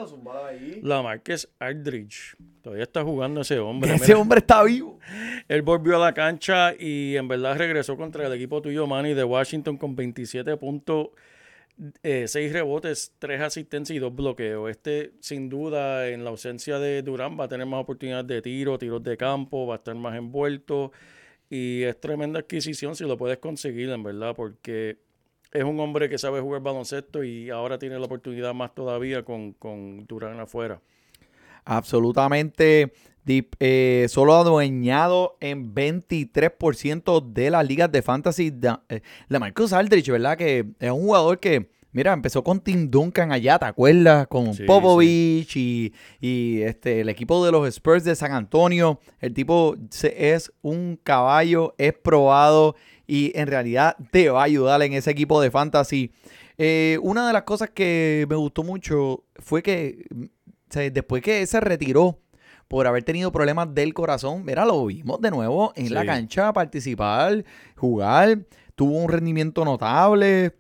La 0.83 1.03
Marquez 1.03 1.49
Aldridge. 1.59 2.37
Todavía 2.63 2.85
está 2.85 3.03
jugando 3.03 3.41
ese 3.41 3.59
hombre. 3.59 3.95
Ese 3.95 4.07
Mira, 4.07 4.19
hombre 4.19 4.39
está 4.39 4.63
vivo. 4.63 4.99
él 5.49 5.63
volvió 5.63 5.97
a 5.97 5.99
la 5.99 6.15
cancha 6.15 6.73
y 6.79 7.17
en 7.17 7.27
verdad 7.29 7.57
regresó 7.57 7.97
contra 7.97 8.27
el 8.27 8.33
equipo 8.33 8.63
tuyo, 8.63 8.87
Manny, 8.87 9.15
de 9.15 9.25
Washington 9.25 9.77
con 9.77 9.97
27 9.97 10.57
puntos 10.57 11.09
eh, 12.03 12.27
seis 12.29 12.53
rebotes, 12.53 13.15
tres 13.19 13.41
asistencias 13.41 13.97
y 13.97 13.99
dos 13.99 14.15
bloqueos. 14.15 14.71
Este, 14.71 15.13
sin 15.21 15.49
duda, 15.49 16.09
en 16.09 16.25
la 16.25 16.31
ausencia 16.31 16.79
de 16.79 17.03
Durán, 17.03 17.39
va 17.39 17.45
a 17.45 17.49
tener 17.49 17.67
más 17.67 17.81
oportunidades 17.83 18.27
de 18.27 18.43
tiro, 18.43 18.79
tiros 18.79 19.03
de 19.03 19.17
campo, 19.17 19.67
va 19.67 19.77
a 19.77 19.79
estar 19.79 19.95
más 19.95 20.17
envuelto. 20.17 20.93
Y 21.51 21.83
es 21.85 21.99
tremenda 22.01 22.41
adquisición 22.41 22.95
si 22.97 23.05
lo 23.05 23.17
puedes 23.17 23.39
conseguir, 23.39 23.91
en 23.91 24.03
verdad, 24.03 24.35
porque 24.37 24.99
es 25.53 25.65
un 25.65 25.81
hombre 25.81 26.09
que 26.09 26.19
sabe 26.19 26.41
jugar 26.41 26.63
baloncesto 26.63 27.25
y 27.25 27.51
ahora 27.51 27.79
tiene 27.79 27.99
la 27.99 28.07
oportunidad 28.07 28.55
más 28.55 28.75
todavía 28.75 29.25
con, 29.25 29.53
con 29.55 30.07
Durán 30.07 30.41
afuera. 30.41 30.83
Absolutamente. 31.69 32.93
Eh, 33.61 34.07
solo 34.09 34.35
adueñado 34.37 35.37
en 35.41 35.75
23% 35.75 37.33
de 37.33 37.51
las 37.51 37.67
ligas 37.67 37.93
de 37.93 38.01
fantasy. 38.01 38.51
La 38.61 38.83
eh, 38.89 39.03
Marcus 39.29 39.75
Aldrich, 39.75 40.09
¿verdad? 40.09 40.39
Que 40.39 40.65
es 40.81 40.91
un 40.91 41.03
jugador 41.03 41.39
que, 41.39 41.71
mira, 41.93 42.15
empezó 42.15 42.43
con 42.43 42.61
Tim 42.61 42.91
Duncan 42.91 43.31
allá, 43.31 43.59
¿te 43.59 43.67
acuerdas? 43.67 44.27
Con 44.29 44.57
Popovich 44.67 45.57
Y, 45.57 45.93
y, 46.21 46.63
este, 46.63 47.03
el 47.03 47.11
equipo 47.11 47.45
de 47.45 47.53
los 47.53 47.69
Spurs 47.69 48.05
de 48.05 48.17
San 48.17 48.33
Antonio. 48.33 48.99
El 49.21 49.35
tipo 49.35 49.77
es 50.03 50.51
un 50.63 50.99
caballo, 51.03 51.75
es 51.77 51.93
probado 51.93 52.77
y 53.07 53.33
en 53.39 53.47
realidad 53.47 53.95
te 54.11 54.31
va 54.31 54.41
a 54.41 54.45
ayudar 54.45 54.81
en 54.81 54.95
ese 54.95 55.11
equipo 55.11 55.39
de 55.43 55.51
fantasy. 55.51 56.13
Eh, 56.61 56.99
una 57.03 57.27
de 57.27 57.33
las 57.33 57.45
cosas 57.45 57.71
que 57.71 58.27
me 58.29 58.35
gustó 58.35 58.65
mucho 58.65 59.25
fue 59.37 59.63
que 59.63 60.07
después 60.69 61.23
que 61.23 61.47
se 61.47 61.61
retiró 61.61 62.19
por 62.69 62.87
haber 62.87 63.03
tenido 63.03 63.33
problemas 63.33 63.75
del 63.75 63.95
corazón, 63.95 64.45
mira, 64.45 64.67
lo 64.67 64.85
vimos 64.87 65.21
de 65.21 65.31
nuevo 65.31 65.73
en 65.75 65.95
la 65.95 66.05
cancha 66.05 66.53
participar, 66.53 67.45
jugar, 67.77 68.41
tuvo 68.75 68.99
un 68.99 69.09
rendimiento 69.09 69.65
notable. 69.65 70.55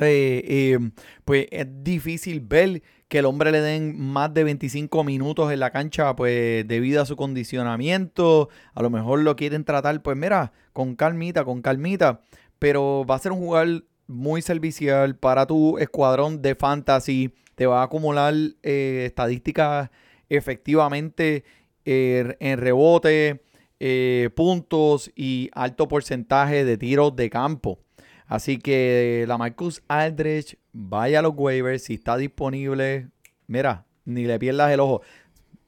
Eh, 0.00 0.78
pues 1.24 1.46
es 1.50 1.66
difícil 1.82 2.40
ver 2.40 2.82
que 3.08 3.18
el 3.20 3.24
hombre 3.24 3.52
le 3.52 3.60
den 3.60 3.98
más 3.98 4.34
de 4.34 4.44
25 4.44 5.04
minutos 5.04 5.52
en 5.52 5.60
la 5.60 5.70
cancha, 5.70 6.16
pues 6.16 6.66
debido 6.66 7.00
a 7.00 7.06
su 7.06 7.16
condicionamiento. 7.16 8.48
A 8.74 8.82
lo 8.82 8.90
mejor 8.90 9.20
lo 9.20 9.36
quieren 9.36 9.64
tratar, 9.64 10.02
pues 10.02 10.16
mira, 10.16 10.52
con 10.72 10.96
calmita, 10.96 11.44
con 11.44 11.62
calmita. 11.62 12.20
Pero 12.58 13.04
va 13.08 13.14
a 13.14 13.20
ser 13.20 13.32
un 13.32 13.38
jugador 13.38 13.84
muy 14.06 14.42
servicial 14.42 15.16
para 15.16 15.46
tu 15.46 15.78
escuadrón 15.78 16.42
de 16.42 16.54
fantasy. 16.54 17.32
Te 17.54 17.66
va 17.66 17.80
a 17.80 17.84
acumular 17.84 18.34
eh, 18.62 19.04
estadísticas 19.06 19.90
efectivamente 20.28 21.44
eh, 21.84 22.36
en 22.40 22.58
rebote, 22.58 23.42
eh, 23.80 24.30
puntos 24.34 25.10
y 25.14 25.50
alto 25.52 25.88
porcentaje 25.88 26.64
de 26.64 26.76
tiros 26.76 27.14
de 27.16 27.30
campo. 27.30 27.78
Así 28.26 28.58
que 28.58 29.24
la 29.28 29.38
Marcus 29.38 29.82
Aldrich, 29.88 30.58
vaya 30.72 31.20
a 31.20 31.22
los 31.22 31.34
waivers 31.36 31.84
si 31.84 31.94
está 31.94 32.16
disponible. 32.16 33.08
Mira, 33.46 33.86
ni 34.04 34.24
le 34.24 34.38
pierdas 34.38 34.72
el 34.72 34.80
ojo. 34.80 35.02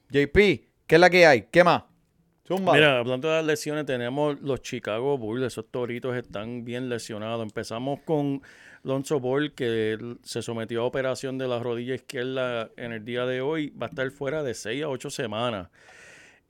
JP, 0.09 0.35
¿qué 0.87 0.95
es 0.95 0.99
la 0.99 1.09
que 1.09 1.25
hay? 1.25 1.47
¿Qué 1.51 1.63
más? 1.63 1.83
Mira, 2.57 2.97
hablando 2.97 3.27
de 3.27 3.35
las 3.35 3.45
lesiones, 3.45 3.85
tenemos 3.85 4.41
los 4.41 4.61
Chicago 4.61 5.19
Bulls. 5.19 5.45
Esos 5.45 5.69
toritos 5.69 6.15
están 6.15 6.65
bien 6.65 6.89
lesionados. 6.89 7.43
Empezamos 7.43 7.99
con 8.01 8.41
Lonzo 8.81 9.19
Ball, 9.19 9.53
que 9.53 10.15
se 10.23 10.41
sometió 10.41 10.81
a 10.81 10.85
operación 10.85 11.37
de 11.37 11.47
la 11.47 11.59
rodilla 11.59 11.93
izquierda 11.93 12.71
en 12.75 12.91
el 12.91 13.05
día 13.05 13.27
de 13.27 13.41
hoy. 13.41 13.69
Va 13.69 13.85
a 13.85 13.89
estar 13.89 14.09
fuera 14.09 14.41
de 14.41 14.55
6 14.55 14.83
a 14.83 14.89
8 14.89 15.11
semanas. 15.11 15.69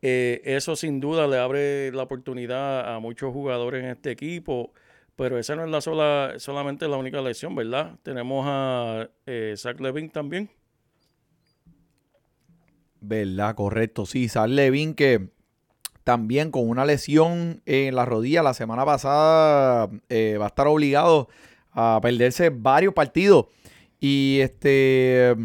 Eh, 0.01 0.41
eso 0.45 0.77
sin 0.77 1.01
duda 1.01 1.27
le 1.27 1.37
abre 1.37 1.91
la 1.91 2.03
oportunidad 2.03 2.95
a 2.95 2.99
muchos 2.99 3.33
jugadores 3.33 3.83
en 3.83 3.89
este 3.89 4.11
equipo. 4.11 4.71
Pero 5.17 5.37
esa 5.37 5.57
no 5.57 5.65
es 5.65 5.69
la 5.69 5.81
sola, 5.81 6.35
solamente 6.37 6.87
la 6.87 6.95
única 6.95 7.21
lesión, 7.21 7.53
¿verdad? 7.55 7.99
Tenemos 8.03 8.45
a 8.47 9.09
eh, 9.25 9.53
Zach 9.57 9.81
Levin 9.81 10.09
también. 10.09 10.49
¿Verdad? 13.01 13.53
Correcto. 13.55 14.05
Sí, 14.05 14.29
Zach 14.29 14.47
Levin 14.47 14.93
que 14.93 15.38
también 16.03 16.51
con 16.51 16.67
una 16.67 16.85
lesión 16.85 17.61
en 17.65 17.95
la 17.95 18.05
rodilla 18.05 18.43
la 18.43 18.53
semana 18.53 18.85
pasada 18.85 19.89
eh, 20.09 20.37
va 20.39 20.45
a 20.45 20.47
estar 20.49 20.67
obligado 20.67 21.29
a 21.71 21.99
perderse 22.01 22.49
varios 22.49 22.93
partidos. 22.93 23.45
Y 23.99 24.39
este 24.41 25.35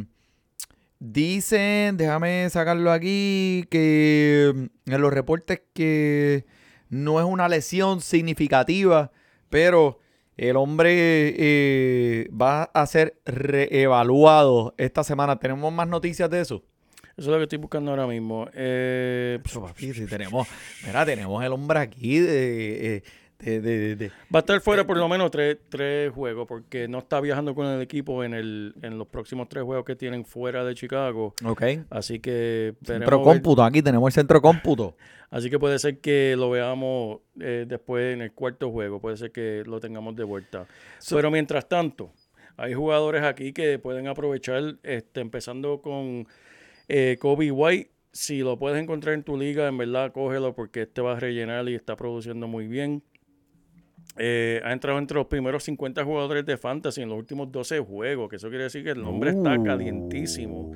dicen, 1.00 1.96
déjame 1.96 2.48
sacarlo 2.50 2.90
aquí, 2.90 3.66
que 3.70 4.70
en 4.86 5.00
los 5.00 5.12
reportes 5.12 5.62
que 5.74 6.46
no 6.88 7.20
es 7.20 7.26
una 7.26 7.48
lesión 7.48 8.00
significativa, 8.00 9.10
pero 9.50 9.98
el 10.36 10.56
hombre 10.56 11.34
eh, 11.36 12.30
va 12.30 12.64
a 12.64 12.86
ser 12.86 13.20
reevaluado 13.24 14.74
esta 14.78 15.04
semana. 15.04 15.38
¿Tenemos 15.38 15.72
más 15.72 15.88
noticias 15.88 16.30
de 16.30 16.40
eso? 16.40 16.64
Eso 17.16 17.28
es 17.30 17.32
lo 17.32 17.36
que 17.36 17.44
estoy 17.44 17.58
buscando 17.58 17.92
ahora 17.92 18.06
mismo. 18.06 18.48
Eh, 18.54 19.40
tenemos, 20.08 20.48
mira, 20.84 21.06
tenemos 21.06 21.44
el 21.44 21.52
hombre 21.52 21.78
aquí 21.78 22.18
de, 22.18 23.02
de, 23.38 24.10
Va 24.34 24.38
a 24.38 24.40
estar 24.40 24.60
fuera 24.60 24.86
por 24.86 24.96
lo 24.96 25.08
menos 25.08 25.30
tres, 25.30 25.58
tres, 25.68 26.12
juegos, 26.12 26.46
porque 26.48 26.88
no 26.88 26.98
está 26.98 27.20
viajando 27.20 27.54
con 27.54 27.66
el 27.66 27.80
equipo 27.82 28.24
en, 28.24 28.34
el, 28.34 28.74
en 28.82 28.98
los 28.98 29.06
próximos 29.06 29.48
tres 29.48 29.64
juegos 29.64 29.84
que 29.84 29.96
tienen 29.96 30.24
fuera 30.24 30.64
de 30.64 30.74
Chicago. 30.74 31.34
Ok. 31.44 31.62
Así 31.90 32.20
que... 32.20 32.74
Centro 32.82 33.22
cómputo, 33.22 33.62
aquí 33.62 33.82
tenemos 33.82 34.08
el 34.08 34.12
centro 34.12 34.40
cómputo. 34.40 34.96
Así 35.30 35.50
que 35.50 35.58
puede 35.58 35.78
ser 35.78 35.98
que 35.98 36.36
lo 36.36 36.50
veamos 36.50 37.18
eh, 37.40 37.64
después 37.66 38.14
en 38.14 38.22
el 38.22 38.32
cuarto 38.32 38.70
juego, 38.70 39.00
puede 39.00 39.16
ser 39.16 39.32
que 39.32 39.64
lo 39.66 39.80
tengamos 39.80 40.14
de 40.14 40.22
vuelta. 40.22 40.66
Pero 41.10 41.30
mientras 41.30 41.68
tanto, 41.68 42.12
hay 42.56 42.74
jugadores 42.74 43.24
aquí 43.24 43.52
que 43.52 43.78
pueden 43.80 44.06
aprovechar, 44.06 44.76
este, 44.84 45.20
empezando 45.20 45.82
con 45.82 46.28
eh, 46.88 47.16
Kobe 47.20 47.50
White, 47.50 47.90
si 48.12 48.40
lo 48.40 48.58
puedes 48.58 48.80
encontrar 48.80 49.14
en 49.14 49.22
tu 49.22 49.36
liga, 49.36 49.66
en 49.66 49.76
verdad, 49.76 50.12
cógelo 50.12 50.54
porque 50.54 50.82
este 50.82 51.00
va 51.00 51.16
a 51.16 51.20
rellenar 51.20 51.68
y 51.68 51.74
está 51.74 51.96
produciendo 51.96 52.46
muy 52.46 52.66
bien. 52.66 53.02
Eh, 54.16 54.60
ha 54.64 54.72
entrado 54.72 54.98
entre 54.98 55.16
los 55.16 55.26
primeros 55.26 55.64
50 55.64 56.04
jugadores 56.04 56.46
de 56.46 56.56
fantasy 56.56 57.02
en 57.02 57.08
los 57.08 57.18
últimos 57.18 57.50
12 57.50 57.80
juegos, 57.80 58.28
que 58.28 58.36
eso 58.36 58.48
quiere 58.48 58.64
decir 58.64 58.84
que 58.84 58.90
el 58.90 59.02
hombre 59.02 59.30
está 59.30 59.58
uh. 59.58 59.64
calientísimo. 59.64 60.72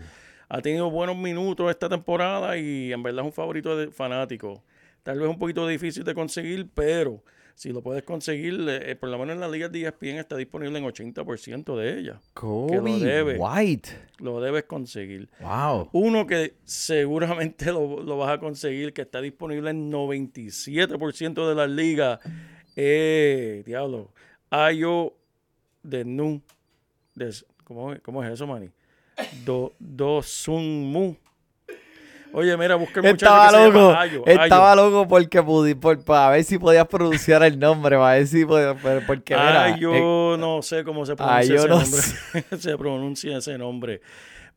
Ha 0.48 0.60
tenido 0.62 0.90
buenos 0.90 1.16
minutos 1.16 1.70
esta 1.70 1.88
temporada 1.88 2.56
y 2.56 2.92
en 2.92 3.02
verdad 3.02 3.24
es 3.24 3.26
un 3.26 3.32
favorito 3.32 3.76
de 3.76 3.90
fanático. 3.90 4.64
Tal 5.02 5.20
vez 5.20 5.28
un 5.28 5.38
poquito 5.38 5.66
difícil 5.68 6.04
de 6.04 6.14
conseguir, 6.14 6.68
pero 6.74 7.22
si 7.58 7.72
lo 7.72 7.82
puedes 7.82 8.04
conseguir, 8.04 8.68
eh, 8.68 8.94
por 8.94 9.08
lo 9.08 9.18
menos 9.18 9.34
en 9.34 9.40
la 9.40 9.48
liga 9.48 9.68
de 9.68 9.82
ESPN 9.82 10.18
está 10.18 10.36
disponible 10.36 10.78
en 10.78 10.84
80% 10.84 11.76
de 11.76 11.98
ellas. 11.98 12.18
Kobe 12.32 13.36
White. 13.36 13.88
Lo 14.20 14.40
debes 14.40 14.62
conseguir. 14.62 15.28
Wow. 15.40 15.88
Uno 15.90 16.24
que 16.24 16.54
seguramente 16.62 17.72
lo, 17.72 18.16
vas 18.16 18.30
a 18.30 18.38
conseguir, 18.38 18.92
que 18.92 19.02
está 19.02 19.20
disponible 19.20 19.70
en 19.70 19.90
97% 19.90 21.48
de 21.48 21.54
las 21.56 21.68
ligas. 21.68 22.20
Eh, 22.76 23.64
diablo. 23.66 24.12
Ayo 24.50 25.14
de 25.82 26.04
Nu. 26.04 26.40
¿cómo, 27.64 27.92
¿Cómo 28.04 28.22
es 28.22 28.34
eso, 28.34 28.46
Manny? 28.46 28.70
Do, 29.44 29.74
do 29.80 30.22
Sun 30.22 30.92
Mu. 30.92 31.16
Oye, 32.32 32.56
mira, 32.56 32.76
busca 32.76 33.00
el 33.00 33.06
estaba 33.06 33.50
loco, 33.50 33.96
Estaba 34.26 34.74
loco 34.74 35.08
porque 35.08 35.42
pudi, 35.42 35.74
por, 35.74 36.02
para 36.04 36.30
ver 36.30 36.44
si 36.44 36.58
podías 36.58 36.86
pronunciar 36.86 37.42
el 37.42 37.58
nombre, 37.58 37.96
para 37.96 38.14
ver 38.14 38.26
si 38.26 38.44
podías, 38.44 38.76
porque 39.06 39.34
Ay, 39.34 39.80
yo 39.80 40.34
eh, 40.34 40.38
no 40.38 40.62
sé 40.62 40.84
cómo 40.84 41.06
se 41.06 41.16
pronuncia 41.16 41.54
ese 41.56 41.68
nombre. 41.68 42.00
se 42.58 42.78
pronuncia 42.78 43.38
ese 43.38 43.58
nombre. 43.58 44.00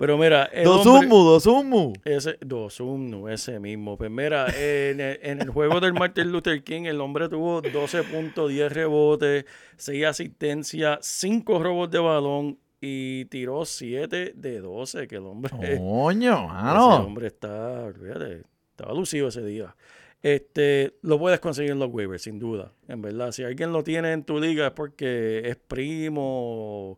Pero 0.02 0.18
mira, 0.18 0.50
Dosumu, 0.64 1.24
Dosumu. 1.24 1.94
Ese, 2.04 2.36
Dosumu, 2.42 3.28
ese 3.30 3.60
mismo. 3.60 3.98
Pues 3.98 4.10
mira, 4.10 4.48
en 4.48 5.00
el, 5.00 5.20
en 5.22 5.42
el 5.42 5.50
juego 5.52 5.80
del 5.80 5.94
Martin 5.94 6.32
Luther 6.32 6.64
King, 6.64 6.86
el 6.86 7.00
hombre 7.00 7.30
tuvo 7.30 7.62
12.10 7.62 8.70
rebotes, 8.70 9.46
6 9.78 10.06
asistencias, 10.06 10.98
5 11.02 11.62
robos 11.62 11.92
de 11.92 12.00
balón, 12.00 12.58
y 12.82 13.26
tiró 13.26 13.64
7 13.64 14.34
de 14.36 14.60
12, 14.60 15.08
que 15.08 15.16
el 15.18 15.26
hombre... 15.28 15.52
Coño, 15.78 16.48
mano. 16.48 16.96
Ese 16.96 17.06
hombre 17.06 17.28
está, 17.28 17.94
estaba 18.72 18.94
lucido 18.94 19.28
ese 19.28 19.46
día. 19.46 19.76
Este, 20.24 20.98
lo 21.04 21.20
puedes 21.20 21.40
conseguir 21.40 21.72
en 21.72 21.80
los 21.80 21.90
waivers, 21.92 22.24
sin 22.24 22.40
duda, 22.40 22.74
en 22.88 23.02
verdad. 23.02 23.32
Si 23.32 23.44
alguien 23.44 23.72
lo 23.72 23.84
tiene 23.84 24.12
en 24.12 24.24
tu 24.24 24.40
liga 24.40 24.68
es 24.68 24.74
porque 24.74 25.44
es 25.46 25.56
primo 25.56 26.98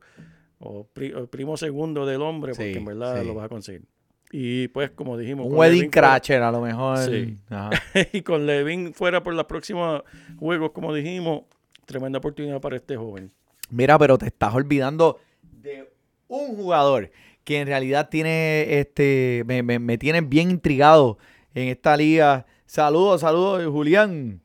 o, 0.59 0.87
primo 1.29 1.57
segundo 1.57 2.05
del 2.05 2.21
hombre, 2.21 2.53
porque 2.53 2.77
en 2.77 2.85
verdad 2.85 3.23
lo 3.25 3.35
vas 3.35 3.45
a 3.45 3.49
conseguir. 3.49 3.83
Y 4.31 4.69
pues, 4.69 4.89
como 4.91 5.17
dijimos... 5.17 5.45
Un 5.45 5.55
wedding 5.55 5.89
crasher 5.89 6.41
a 6.41 6.51
lo 6.51 6.61
mejor. 6.61 6.97
Sí. 6.99 7.37
y 8.13 8.21
con 8.21 8.45
Levin 8.45 8.93
fuera 8.93 9.21
por 9.21 9.33
los 9.33 9.45
próximos 9.45 10.01
juegos, 10.37 10.71
como 10.71 10.93
dijimos, 10.93 11.43
tremenda 11.85 12.19
oportunidad 12.19 12.59
para 12.61 12.77
este 12.77 12.95
joven. 12.95 13.31
Mira, 13.69 13.97
pero 13.99 14.17
te 14.17 14.27
estás 14.27 14.53
olvidando 14.55 15.19
de 15.63 15.89
un 16.27 16.57
jugador 16.57 17.09
que 17.45 17.61
en 17.61 17.67
realidad 17.67 18.09
tiene, 18.09 18.79
este, 18.79 19.43
me, 19.45 19.63
me, 19.63 19.97
tiene 19.97 20.19
bien 20.19 20.51
intrigado 20.51 21.17
en 21.55 21.69
esta 21.69 21.95
liga. 21.95 22.45
Saludos, 22.65 23.21
saludos, 23.21 23.65
Julián. 23.71 24.41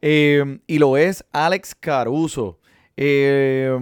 Eh, 0.00 0.60
y 0.68 0.78
lo 0.78 0.96
es 0.96 1.24
Alex 1.32 1.74
Caruso. 1.74 2.60
Eh, 2.96 3.76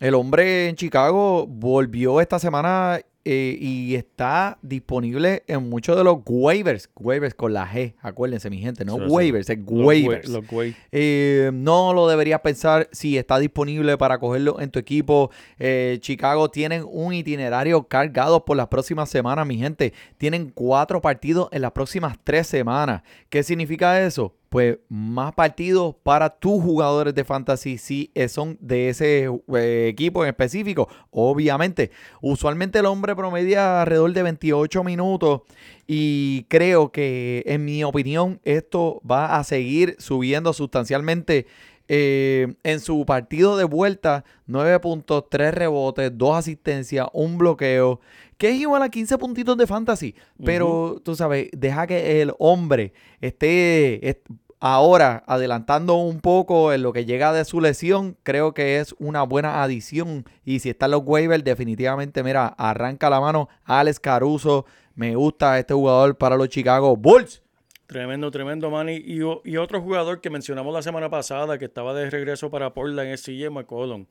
el 0.00 0.14
hombre 0.14 0.68
en 0.68 0.76
Chicago 0.76 1.46
volvió 1.46 2.22
esta 2.22 2.38
semana 2.38 3.00
eh, 3.32 3.56
y 3.60 3.94
está 3.94 4.58
disponible 4.60 5.44
en 5.46 5.68
muchos 5.70 5.96
de 5.96 6.02
los 6.02 6.18
waivers. 6.26 6.90
Waivers 6.96 7.32
con 7.34 7.52
la 7.52 7.64
G, 7.72 7.94
acuérdense, 8.00 8.50
mi 8.50 8.58
gente, 8.58 8.84
no 8.84 8.94
Sí, 8.96 9.02
sí. 9.04 9.06
waivers, 9.08 9.50
es 9.50 9.58
Los 9.58 9.86
waivers. 9.86 10.28
Los 10.28 10.50
wa- 10.50 10.64
Eh, 10.90 11.50
no 11.54 11.92
lo 11.94 12.08
deberías 12.08 12.40
pensar 12.40 12.88
si 12.90 13.16
está 13.16 13.38
disponible 13.38 13.96
para 13.96 14.18
cogerlo 14.18 14.58
en 14.60 14.70
tu 14.72 14.80
equipo. 14.80 15.30
Eh, 15.60 15.98
Chicago 16.00 16.50
tienen 16.50 16.84
un 16.90 17.14
itinerario 17.14 17.84
cargado 17.84 18.44
por 18.44 18.56
las 18.56 18.66
próximas 18.66 19.08
semanas, 19.08 19.46
mi 19.46 19.58
gente. 19.58 19.92
Tienen 20.18 20.50
cuatro 20.52 21.00
partidos 21.00 21.48
en 21.52 21.62
las 21.62 21.70
próximas 21.70 22.16
tres 22.24 22.48
semanas. 22.48 23.02
¿Qué 23.28 23.44
significa 23.44 24.04
eso? 24.04 24.34
Pues 24.50 24.78
más 24.88 25.32
partidos 25.32 25.94
para 26.02 26.28
tus 26.28 26.60
jugadores 26.62 27.14
de 27.14 27.24
fantasy 27.24 27.78
si 27.78 28.10
son 28.28 28.58
de 28.60 28.88
ese 28.88 29.30
eh, 29.54 29.86
equipo 29.88 30.24
en 30.24 30.30
específico. 30.30 30.88
Obviamente, 31.10 31.92
usualmente 32.20 32.80
el 32.80 32.86
hombre 32.86 33.14
promedia 33.14 33.80
alrededor 33.80 34.12
de 34.12 34.24
28 34.24 34.82
minutos 34.82 35.42
y 35.86 36.46
creo 36.48 36.92
que, 36.92 37.44
en 37.46 37.64
mi 37.64 37.84
opinión, 37.84 38.40
esto 38.44 39.00
va 39.08 39.38
a 39.38 39.44
seguir 39.44 39.94
subiendo 39.98 40.52
sustancialmente. 40.52 41.46
Eh, 41.92 42.54
en 42.62 42.78
su 42.78 43.04
partido 43.04 43.56
de 43.56 43.64
vuelta, 43.64 44.24
9 44.46 44.78
puntos, 44.78 45.24
3 45.28 45.52
rebotes, 45.52 46.12
2 46.16 46.36
asistencias, 46.36 47.08
un 47.12 47.36
bloqueo, 47.36 47.98
que 48.38 48.50
es 48.50 48.60
igual 48.60 48.82
a 48.82 48.88
15 48.90 49.18
puntitos 49.18 49.56
de 49.56 49.66
fantasy. 49.66 50.14
Pero 50.44 51.00
tú 51.04 51.16
sabes, 51.16 51.48
deja 51.52 51.88
que 51.88 52.22
el 52.22 52.32
hombre 52.38 52.92
esté 53.20 54.08
est- 54.08 54.24
ahora 54.60 55.24
adelantando 55.26 55.96
un 55.96 56.20
poco 56.20 56.72
en 56.72 56.82
lo 56.82 56.92
que 56.92 57.06
llega 57.06 57.32
de 57.32 57.44
su 57.44 57.60
lesión. 57.60 58.16
Creo 58.22 58.54
que 58.54 58.78
es 58.78 58.94
una 59.00 59.22
buena 59.24 59.62
adición. 59.62 60.24
Y 60.44 60.60
si 60.60 60.70
están 60.70 60.92
los 60.92 61.02
waivers, 61.04 61.42
definitivamente, 61.42 62.22
mira, 62.22 62.46
arranca 62.56 63.10
la 63.10 63.20
mano 63.20 63.48
Alex 63.64 63.98
Caruso. 63.98 64.64
Me 64.94 65.16
gusta 65.16 65.58
este 65.58 65.74
jugador 65.74 66.16
para 66.16 66.36
los 66.36 66.48
Chicago 66.50 66.96
Bulls. 66.96 67.42
Tremendo, 67.90 68.30
tremendo, 68.30 68.70
Manny. 68.70 69.02
Y, 69.04 69.56
otro 69.56 69.80
jugador 69.82 70.20
que 70.20 70.30
mencionamos 70.30 70.72
la 70.72 70.80
semana 70.80 71.10
pasada 71.10 71.58
que 71.58 71.64
estaba 71.64 71.92
de 71.92 72.08
regreso 72.08 72.48
para 72.48 72.72
Portland 72.72 73.08
es 73.08 73.24
CJ 73.24 73.50
McCollum. 73.50 74.06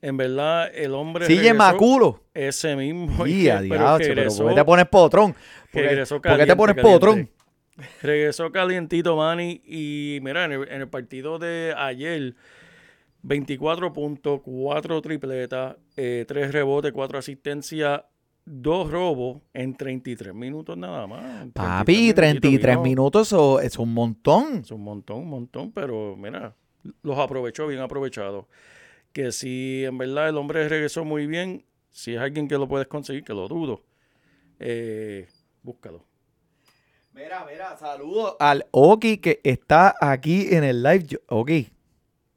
En 0.00 0.16
verdad, 0.16 0.70
el 0.72 0.94
hombre. 0.94 1.26
Regresó- 1.26 1.56
Maculo. 1.56 2.22
Ese 2.32 2.76
mismo. 2.76 3.26
Y 3.26 3.48
a 3.48 3.58
pero 3.68 3.98
regresó- 3.98 4.44
¿por 4.44 4.50
qué 4.50 4.60
te 4.60 4.64
pones 4.64 4.86
potrón? 4.86 5.32
¿Por 5.32 5.82
qué, 5.82 5.88
regresó 5.88 6.22
por 6.22 6.36
qué 6.36 6.46
te 6.46 6.54
pones 6.54 6.76
caliente. 6.76 6.82
potrón? 6.82 7.30
Regresó 8.00 8.52
calientito, 8.52 9.16
Manny. 9.16 9.60
Y 9.64 10.20
mira, 10.22 10.44
en 10.44 10.52
el, 10.52 10.68
en 10.68 10.82
el 10.82 10.88
partido 10.88 11.40
de 11.40 11.74
ayer, 11.76 12.36
24 13.22 13.92
puntos, 13.92 14.40
4 14.44 15.02
tripletas, 15.02 15.74
3 15.96 16.52
rebotes, 16.52 16.92
4 16.92 17.18
asistencias, 17.18 18.02
2 18.46 18.90
robos 18.90 19.42
en 19.52 19.74
33 19.76 20.32
minutos 20.34 20.78
nada 20.78 21.06
más. 21.06 21.42
En 21.42 21.52
Papi, 21.52 22.14
33 22.14 22.76
vino- 22.76 22.82
minutos 22.82 23.26
eso 23.28 23.60
es 23.60 23.76
un 23.78 23.92
montón. 23.92 24.58
Es 24.62 24.70
un 24.70 24.82
montón, 24.82 25.18
un 25.18 25.28
montón, 25.28 25.72
pero 25.72 26.16
mira, 26.16 26.54
los 27.02 27.18
aprovechó 27.18 27.66
bien 27.66 27.80
aprovechados. 27.80 28.46
Que 29.12 29.32
si 29.32 29.84
en 29.84 29.98
verdad 29.98 30.28
el 30.28 30.36
hombre 30.36 30.68
regresó 30.68 31.04
muy 31.04 31.26
bien, 31.26 31.64
si 31.90 32.14
es 32.14 32.20
alguien 32.20 32.46
que 32.48 32.56
lo 32.58 32.68
puedes 32.68 32.86
conseguir, 32.86 33.24
que 33.24 33.32
lo 33.34 33.48
dudo, 33.48 33.82
eh, 34.60 35.26
búscalo. 35.62 36.04
Mira, 37.14 37.46
mira, 37.50 37.76
saludos 37.78 38.36
al 38.38 38.66
Oki 38.70 39.18
que 39.18 39.40
está 39.42 39.94
aquí 40.00 40.48
en 40.54 40.64
el 40.64 40.82
live. 40.82 41.18
Oki, 41.28 41.68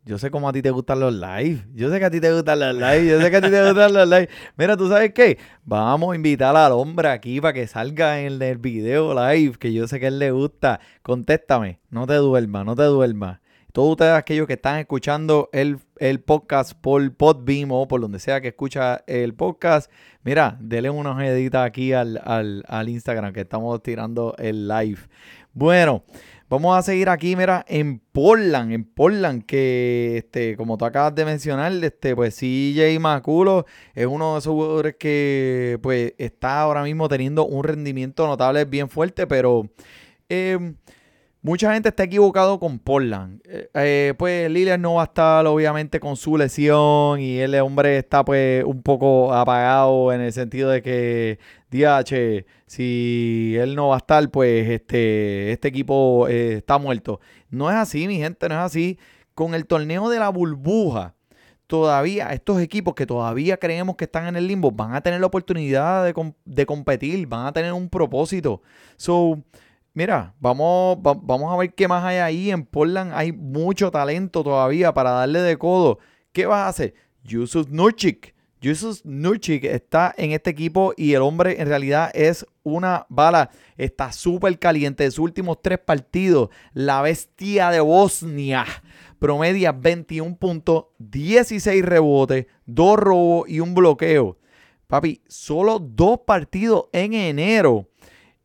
yo 0.06 0.18
sé 0.18 0.32
cómo 0.32 0.50
a 0.50 0.54
ti 0.54 0.62
te 0.62 0.72
gustan 0.72 1.00
los 1.00 1.14
live. 1.14 1.66
Yo 1.74 1.92
sé 1.92 2.00
que 2.00 2.06
a 2.06 2.10
ti 2.10 2.20
te 2.20 2.34
gustan 2.34 2.60
los 2.60 2.74
live. 2.74 3.06
Yo 3.06 3.22
sé 3.22 3.30
que 3.30 3.38
a 3.38 3.42
ti 3.42 3.50
te 3.50 3.64
gustan 3.64 3.94
los 3.94 4.10
live. 4.10 4.30
Mira, 4.58 4.76
¿tú 4.76 4.90
sabes 4.90 5.14
qué? 5.14 5.38
Vamos 5.66 6.14
a 6.14 6.16
invitar 6.16 6.56
al 6.56 6.72
hombre 6.72 7.10
aquí 7.10 7.40
para 7.40 7.54
que 7.54 7.68
salga 7.68 8.22
en 8.22 8.42
el 8.42 8.58
video 8.58 9.14
live, 9.14 9.58
que 9.60 9.72
yo 9.72 9.88
sé 9.88 10.00
que 10.00 10.06
a 10.06 10.10
él 10.10 10.20
le 10.20 10.32
gusta. 10.32 10.80
Contéstame, 11.04 11.80
no 11.90 12.08
te 12.08 12.16
duermas, 12.16 12.66
no 12.66 12.76
te 12.76 12.84
duermas. 12.84 13.40
Todos 13.72 13.92
ustedes 13.92 14.14
aquellos 14.14 14.48
que 14.48 14.54
están 14.54 14.80
escuchando 14.80 15.48
el, 15.54 15.78
el 15.98 16.22
podcast 16.22 16.74
por 16.74 17.14
Podbeam 17.14 17.72
o 17.72 17.88
por 17.88 18.02
donde 18.02 18.18
sea 18.18 18.42
que 18.42 18.48
escucha 18.48 19.04
el 19.06 19.36
podcast, 19.36 19.92
mira, 20.24 20.58
denle 20.60 20.90
unas 20.90 21.14
ojeaditas 21.14 21.68
aquí 21.68 21.94
al, 21.94 22.20
al, 22.26 22.64
al 22.68 22.90
Instagram 22.90 23.32
que 23.32 23.42
estamos 23.42 23.84
tirando 23.84 24.34
el 24.40 24.68
live. 24.68 25.02
Bueno, 25.54 26.04
vamos 26.50 26.78
a 26.78 26.82
seguir 26.82 27.10
aquí, 27.10 27.36
mira, 27.36 27.64
en 27.68 28.00
Portland, 28.00 28.74
en 28.74 28.84
Portland, 28.84 29.46
que 29.46 30.18
este, 30.18 30.58
como 30.58 30.78
tú 30.78 30.86
acabas 30.86 31.16
de 31.16 31.26
mencionar, 31.26 31.72
este, 31.84 32.16
pues 32.16 32.36
CJ 32.36 33.00
Maculo 33.00 33.66
es 33.94 34.08
uno 34.08 34.34
de 34.34 34.40
esos 34.40 34.54
jugadores 34.54 34.96
que 35.00 35.80
pues 35.82 36.14
está 36.18 36.62
ahora 36.62 36.84
mismo 36.84 37.08
teniendo 37.08 37.46
un 37.46 37.64
rendimiento 37.64 38.28
notable 38.28 38.66
bien 38.66 38.90
fuerte, 38.90 39.28
pero 39.28 39.70
eh, 40.28 40.74
Mucha 41.42 41.74
gente 41.74 41.88
está 41.88 42.04
equivocado 42.04 42.60
con 42.60 42.80
Portland. 42.80 43.42
Eh, 43.46 43.70
eh, 43.74 44.14
pues 44.18 44.52
Lillard 44.52 44.80
no 44.80 44.96
va 44.96 45.04
a 45.04 45.06
estar 45.06 45.48
obviamente 45.48 46.02
con 46.02 46.18
su 46.18 46.38
lesión 46.38 47.22
y 47.22 47.40
el 47.40 47.56
hombre 47.56 47.98
está 47.98 48.26
pues 48.26 48.66
un 48.66 48.84
poco 48.84 49.34
apagado 49.34 50.12
en 50.12 50.20
el 50.20 50.34
sentido 50.34 50.70
de 50.70 50.82
que 50.82 51.40
DH, 51.72 52.46
si 52.66 53.56
él 53.58 53.76
no 53.76 53.90
va 53.90 53.96
a 53.96 53.98
estar, 54.00 54.30
pues 54.32 54.70
este, 54.70 55.52
este 55.52 55.68
equipo 55.68 56.28
eh, 56.28 56.54
está 56.58 56.78
muerto. 56.78 57.20
No 57.50 57.70
es 57.70 57.76
así, 57.76 58.08
mi 58.08 58.18
gente, 58.18 58.50
no 58.50 58.56
es 58.56 58.62
así. 58.62 58.98
Con 59.36 59.54
el 59.54 59.66
torneo 59.66 60.10
de 60.10 60.20
la 60.20 60.30
burbuja, 60.30 61.16
todavía 61.68 62.34
estos 62.34 62.60
equipos 62.62 62.96
que 62.96 63.06
todavía 63.06 63.58
creemos 63.58 63.96
que 63.96 64.06
están 64.06 64.28
en 64.28 64.36
el 64.36 64.48
limbo 64.48 64.72
van 64.72 64.96
a 64.96 65.02
tener 65.02 65.20
la 65.22 65.28
oportunidad 65.28 66.04
de, 66.04 66.34
de 66.46 66.66
competir, 66.66 67.28
van 67.28 67.46
a 67.46 67.54
tener 67.54 67.74
un 67.74 67.90
propósito. 67.90 68.62
So, 68.98 69.42
Mira, 69.94 70.36
vamos, 70.40 70.98
va- 70.98 71.18
vamos 71.20 71.52
a 71.52 71.58
ver 71.58 71.74
qué 71.74 71.88
más 71.88 72.04
hay 72.06 72.18
ahí. 72.18 72.52
En 72.52 72.64
Portland 72.64 73.12
hay 73.14 73.32
mucho 73.32 73.90
talento 73.92 74.44
todavía 74.44 74.94
para 74.94 75.10
darle 75.12 75.42
de 75.42 75.58
codo. 75.58 75.98
¿Qué 76.32 76.46
vas 76.46 76.60
a 76.60 76.68
hacer? 76.70 76.94
Yusuf 77.24 77.68
Nurkic. 77.70 78.36
Yusuf 78.62 79.02
Nurkic 79.04 79.64
está 79.64 80.14
en 80.18 80.32
este 80.32 80.50
equipo 80.50 80.94
y 80.98 81.14
el 81.14 81.22
hombre 81.22 81.62
en 81.62 81.68
realidad 81.68 82.12
es 82.14 82.46
una 82.64 83.06
bala. 83.10 83.50
Está 83.78 84.12
súper 84.12 84.60
caliente. 84.60 85.04
De 85.04 85.12
sus 85.12 85.20
últimos 85.20 85.62
tres 85.62 85.80
partidos, 85.80 86.50
la 86.74 87.02
bestia 87.02 87.70
de 87.72 87.80
Bosnia 87.80 88.66
promedia 89.20 89.72
21 89.72 90.38
puntos, 90.38 90.86
16 90.98 91.84
rebotes, 91.84 92.48
2 92.66 92.98
robos 92.98 93.50
y 93.50 93.60
un 93.60 93.74
bloqueo. 93.74 94.38
Papi, 94.88 95.22
solo 95.28 95.78
dos 95.80 96.22
partidos 96.26 96.86
en 96.94 97.14
enero 97.14 97.90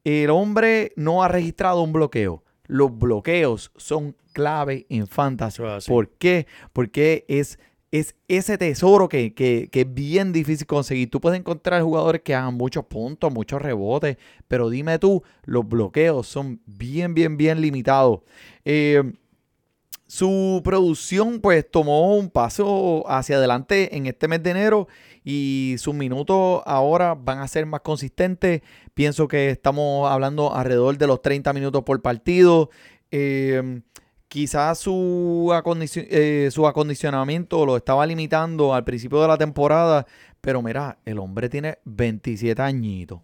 el 0.05 0.29
hombre 0.31 0.92
no 0.96 1.24
ha 1.24 1.29
registrado 1.29 1.83
un 1.83 1.92
bloqueo. 1.92 2.44
Los 2.66 2.96
bloqueos 2.96 3.72
son 3.77 4.14
clave 4.33 4.87
en 4.90 5.07
fantasy. 5.07 5.62
¿Por 5.87 6.11
qué? 6.11 6.46
Porque 6.72 7.24
es, 7.29 7.59
es 7.98 8.14
ese 8.28 8.59
tesoro 8.59 9.09
que, 9.09 9.35
que- 9.35 9.68
que 9.70 9.83
es 9.83 9.94
bien 9.94 10.33
difícil 10.33 10.66
conseguir. 10.66 11.11
Tú 11.11 11.20
puedes 11.20 11.38
encontrar 11.38 11.83
jugadores 11.83 12.22
que 12.22 12.35
hagan 12.35 12.54
muchos 12.54 12.85
puntos, 12.87 13.33
muchos 13.33 13.62
rebotes, 13.62 14.16
pero 14.48 14.68
dime 14.70 14.98
tú, 14.98 15.22
los 15.44 15.68
bloqueos 15.68 16.26
son 16.26 16.61
bien, 16.66 17.14
bien, 17.14 17.37
bien 17.37 17.61
limitados. 17.61 18.20
Eh, 18.64 19.02
su 20.07 20.61
producción 20.64 21.40
pues 21.40 21.68
tomó 21.70 22.16
un 22.16 22.28
paso 22.30 23.04
hacia 23.11 23.37
adelante 23.37 23.96
en 23.96 24.07
este 24.07 24.28
mes 24.28 24.42
de 24.42 24.50
enero 24.50 24.88
y 25.24 25.76
sus 25.78 25.94
minutos 25.94 26.62
ahora 26.66 27.14
van 27.14 27.38
a 27.38 27.48
ser 27.48 27.64
más 27.66 27.80
consistentes. 27.80 28.62
Pienso 28.92 29.26
que 29.28 29.50
estamos 29.50 30.11
hablando 30.11 30.54
alrededor 30.54 30.98
de 30.98 31.07
los 31.07 31.22
30 31.22 31.52
minutos 31.52 31.83
por 31.85 32.02
partido. 32.02 32.70
Eh, 33.11 33.80
quizás 34.35 34.81
su, 34.81 35.49
acondici- 35.53 36.09
eh, 36.11 36.49
su 36.51 36.66
acondicionamiento 36.66 37.64
lo 37.64 37.77
estaba 37.77 38.05
limitando 38.05 38.75
al 38.75 38.83
principio 38.83 39.23
de 39.23 39.29
la 39.29 39.38
temporada, 39.38 40.07
pero 40.40 40.61
mira, 40.61 40.99
el 41.05 41.20
hombre 41.20 41.49
tiene 41.49 41.79
27 41.85 42.61
añitos. 42.61 43.20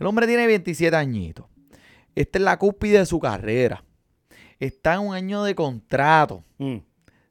El 0.00 0.06
hombre 0.08 0.26
tiene 0.26 0.48
27 0.48 0.96
añitos. 0.96 1.46
Esta 2.16 2.38
es 2.40 2.44
la 2.44 2.58
cúspide 2.58 2.98
de 2.98 3.06
su 3.06 3.20
carrera. 3.20 3.84
Está 4.58 4.94
en 4.94 5.00
un 5.02 5.14
año 5.14 5.44
de 5.44 5.54
contrato. 5.54 6.42
Mm. 6.58 6.74
O 6.78 6.82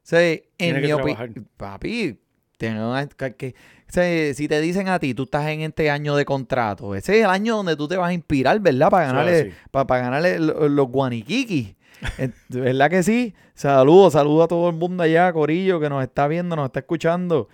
sea, 0.02 0.20
en 0.56 0.80
mi 0.80 0.90
opinión, 0.90 1.48
papi, 1.58 2.18
que, 3.36 3.54
sea, 3.92 4.34
si 4.34 4.46
te 4.48 4.60
dicen 4.60 4.88
a 4.88 4.98
ti, 4.98 5.14
tú 5.14 5.24
estás 5.24 5.46
en 5.48 5.60
este 5.62 5.90
año 5.90 6.14
de 6.16 6.24
contrato, 6.24 6.94
ese 6.94 7.18
es 7.18 7.24
el 7.24 7.30
año 7.30 7.56
donde 7.56 7.76
tú 7.76 7.88
te 7.88 7.96
vas 7.96 8.10
a 8.10 8.12
inspirar, 8.12 8.58
¿verdad? 8.60 8.90
Para 8.90 9.06
ganarle, 9.06 9.32
para, 9.70 9.86
para 9.86 10.02
ganarle 10.02 10.38
lo- 10.38 10.68
los 10.68 10.88
guaniquiquis. 10.88 11.74
Eh, 12.18 12.30
¿Verdad 12.48 12.88
que 12.90 13.02
sí? 13.02 13.34
Saludos, 13.54 14.14
saludos 14.14 14.44
a 14.44 14.48
todo 14.48 14.70
el 14.70 14.76
mundo 14.76 15.02
allá, 15.02 15.32
Corillo, 15.32 15.80
que 15.80 15.88
nos 15.90 16.02
está 16.02 16.26
viendo, 16.28 16.56
nos 16.56 16.66
está 16.66 16.80
escuchando. 16.80 17.48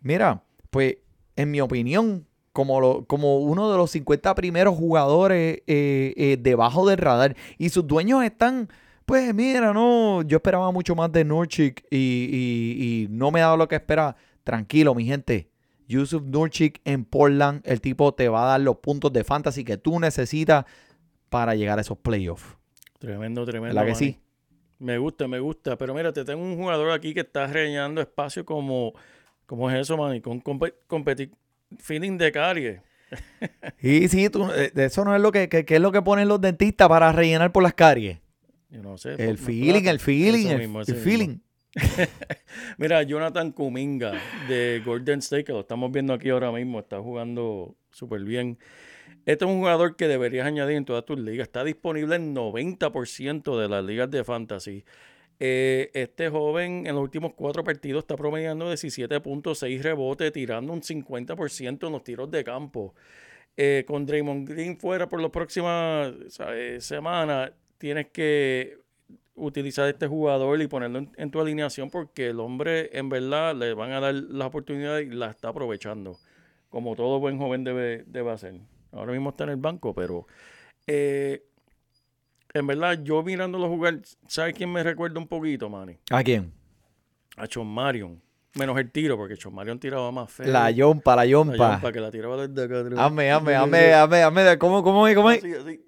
Mira, 0.00 0.42
pues, 0.70 0.96
en 1.36 1.50
mi 1.50 1.60
opinión, 1.60 2.26
como, 2.52 2.80
lo- 2.80 3.04
como 3.06 3.38
uno 3.38 3.70
de 3.70 3.76
los 3.76 3.90
50 3.92 4.34
primeros 4.34 4.76
jugadores 4.76 5.62
eh, 5.66 6.14
eh, 6.16 6.36
debajo 6.40 6.86
del 6.88 6.98
radar. 6.98 7.36
Y 7.58 7.68
sus 7.68 7.86
dueños 7.86 8.24
están, 8.24 8.68
pues 9.06 9.32
mira, 9.34 9.72
no, 9.72 10.22
yo 10.22 10.38
esperaba 10.38 10.70
mucho 10.72 10.94
más 10.96 11.12
de 11.12 11.24
Nurkic 11.24 11.84
y, 11.90 11.96
y- 11.96 13.04
y 13.04 13.08
no 13.08 13.30
me 13.30 13.40
ha 13.40 13.44
dado 13.44 13.56
lo 13.58 13.68
que 13.68 13.76
esperaba. 13.76 14.16
tranquilo, 14.44 14.94
mi 14.94 15.04
gente. 15.04 15.48
Yusuf 15.92 16.22
Nurchik 16.22 16.80
en 16.84 17.04
Portland, 17.04 17.60
el 17.64 17.80
tipo 17.80 18.12
te 18.14 18.28
va 18.28 18.44
a 18.44 18.46
dar 18.52 18.60
los 18.60 18.76
puntos 18.78 19.12
de 19.12 19.24
fantasy 19.24 19.64
que 19.64 19.76
tú 19.76 19.98
necesitas 20.00 20.64
para 21.28 21.54
llegar 21.54 21.78
a 21.78 21.82
esos 21.82 21.98
playoffs. 21.98 22.56
Tremendo, 22.98 23.44
tremendo. 23.44 23.74
¿Verdad 23.74 23.88
que 23.90 23.94
sí? 23.94 24.18
Me 24.78 24.98
gusta, 24.98 25.28
me 25.28 25.38
gusta. 25.38 25.76
Pero 25.78 25.94
mira, 25.94 26.12
te 26.12 26.24
tengo 26.24 26.42
un 26.42 26.56
jugador 26.56 26.90
aquí 26.92 27.14
que 27.14 27.20
está 27.20 27.46
rellenando 27.46 28.00
espacio 28.00 28.44
como, 28.44 28.92
como 29.46 29.70
es 29.70 29.78
eso, 29.80 29.96
man, 29.96 30.20
con 30.20 30.42
compe- 30.42 30.74
competi- 30.88 31.30
feeling 31.78 32.16
de 32.18 32.32
caries. 32.32 32.80
Y 33.82 34.08
sí, 34.08 34.28
tú, 34.30 34.48
eh, 34.52 34.72
eso 34.74 35.04
no 35.04 35.14
es 35.14 35.20
lo 35.20 35.30
que, 35.32 35.48
que- 35.48 35.64
que 35.64 35.76
es 35.76 35.80
lo 35.80 35.92
que 35.92 36.00
ponen 36.02 36.28
los 36.28 36.40
dentistas 36.40 36.88
para 36.88 37.12
rellenar 37.12 37.52
por 37.52 37.62
las 37.62 37.74
caries. 37.74 38.18
Yo 38.70 38.82
no 38.82 38.96
sé. 38.96 39.14
El 39.18 39.36
feeling, 39.36 39.72
plata. 39.82 39.90
el 39.90 40.00
feeling, 40.00 40.46
Eso 40.46 40.52
el, 40.52 40.58
mismo, 40.60 40.78
el 40.80 40.82
ese 40.84 40.92
mismo. 40.94 41.40
Mira, 42.78 43.02
Jonathan 43.02 43.52
Kuminga 43.52 44.12
de 44.48 44.82
Golden 44.84 45.20
State, 45.20 45.44
que 45.44 45.52
lo 45.52 45.60
estamos 45.60 45.90
viendo 45.90 46.12
aquí 46.12 46.28
ahora 46.28 46.52
mismo, 46.52 46.80
está 46.80 47.00
jugando 47.00 47.76
súper 47.90 48.24
bien. 48.24 48.58
Este 49.24 49.44
es 49.44 49.50
un 49.50 49.58
jugador 49.58 49.96
que 49.96 50.08
deberías 50.08 50.46
añadir 50.46 50.76
en 50.76 50.84
todas 50.84 51.04
tus 51.04 51.18
ligas. 51.18 51.46
Está 51.46 51.64
disponible 51.64 52.16
en 52.16 52.34
90% 52.34 53.58
de 53.58 53.68
las 53.68 53.84
ligas 53.84 54.10
de 54.10 54.24
fantasy. 54.24 54.84
Eh, 55.38 55.90
este 55.94 56.28
joven 56.28 56.86
en 56.86 56.94
los 56.94 57.02
últimos 57.02 57.32
cuatro 57.34 57.64
partidos 57.64 58.02
está 58.02 58.16
promediando 58.16 58.70
17.6 58.72 59.82
rebotes, 59.82 60.32
tirando 60.32 60.72
un 60.72 60.82
50% 60.82 61.86
en 61.86 61.92
los 61.92 62.04
tiros 62.04 62.30
de 62.30 62.44
campo. 62.44 62.94
Eh, 63.56 63.84
con 63.86 64.06
Draymond 64.06 64.48
Green 64.48 64.78
fuera 64.78 65.08
por 65.08 65.20
las 65.20 65.30
próximas 65.30 66.12
¿sabes? 66.28 66.84
semanas, 66.84 67.52
tienes 67.78 68.08
que 68.08 68.81
utilizar 69.34 69.88
este 69.88 70.06
jugador 70.06 70.60
y 70.60 70.66
ponerlo 70.66 70.98
en, 70.98 71.10
en 71.16 71.30
tu 71.30 71.40
alineación 71.40 71.90
porque 71.90 72.28
el 72.28 72.40
hombre 72.40 72.90
en 72.96 73.08
verdad 73.08 73.54
le 73.54 73.72
van 73.74 73.92
a 73.92 74.00
dar 74.00 74.14
la 74.14 74.46
oportunidad 74.46 74.98
y 74.98 75.06
la 75.06 75.30
está 75.30 75.48
aprovechando. 75.48 76.18
Como 76.68 76.94
todo 76.96 77.18
buen 77.20 77.38
joven 77.38 77.64
debe, 77.64 78.04
debe 78.06 78.30
hacer. 78.30 78.60
Ahora 78.92 79.12
mismo 79.12 79.30
está 79.30 79.44
en 79.44 79.50
el 79.50 79.56
banco, 79.56 79.94
pero 79.94 80.26
eh, 80.86 81.42
en 82.54 82.66
verdad 82.66 82.98
yo 83.02 83.22
mirándolo 83.22 83.68
jugar, 83.68 84.00
¿sabes 84.26 84.54
quién 84.54 84.70
me 84.72 84.82
recuerda 84.82 85.18
un 85.18 85.26
poquito, 85.28 85.68
Manny? 85.70 85.96
¿A 86.10 86.22
quién? 86.22 86.52
A 87.36 87.46
John 87.52 87.66
Marion. 87.68 88.20
Menos 88.54 88.78
el 88.78 88.90
tiro, 88.90 89.16
porque 89.16 89.38
John 89.42 89.54
Marion 89.54 89.78
tiraba 89.78 90.12
más 90.12 90.30
feo. 90.30 90.46
La 90.46 90.70
yompa, 90.70 91.16
la 91.16 91.22
La 91.24 91.26
yompa. 91.26 91.56
yompa, 91.56 91.90
que 91.90 92.00
la 92.00 92.10
tiraba 92.10 92.46
desde 92.46 92.64
acá. 92.64 93.02
Hazme, 93.02 93.30
hazme, 93.32 93.54
hazme, 93.54 93.94
hazme, 93.94 94.22
hazme. 94.22 94.58
¿Cómo, 94.58 94.82
cómo 94.82 95.08
es? 95.08 95.16
¿Cómo 95.16 95.30
es? 95.30 95.42
Así, 95.42 95.54
así. 95.54 95.80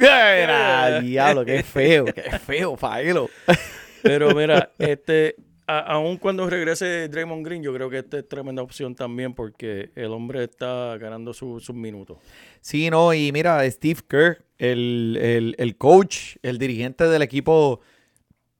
Era, 0.00 1.00
diablo, 1.02 1.44
qué 1.44 1.62
feo, 1.62 2.04
qué 2.06 2.22
feo, 2.38 2.76
Faelo. 2.76 3.28
Pero 4.02 4.34
mira, 4.34 4.72
este, 4.78 5.36
a- 5.66 5.80
aun 5.94 6.16
cuando 6.16 6.48
regrese 6.48 7.08
Draymond 7.08 7.44
Green, 7.44 7.62
yo 7.62 7.72
creo 7.74 7.90
que 7.90 7.98
esta 7.98 8.18
es 8.18 8.28
tremenda 8.28 8.62
opción 8.62 8.94
también 8.94 9.34
porque 9.34 9.90
el 9.94 10.06
hombre 10.12 10.44
está 10.44 10.96
ganando 10.98 11.32
su- 11.34 11.60
sus 11.60 11.76
minutos. 11.76 12.18
Sí, 12.60 12.88
no, 12.90 13.12
y 13.14 13.30
mira, 13.32 13.68
Steve 13.70 14.00
Kerr, 14.08 14.44
el, 14.58 15.18
el- 15.20 15.54
el 15.58 15.76
coach, 15.76 16.36
el 16.42 16.58
dirigente 16.58 17.04
del 17.04 17.22
equipo 17.22 17.80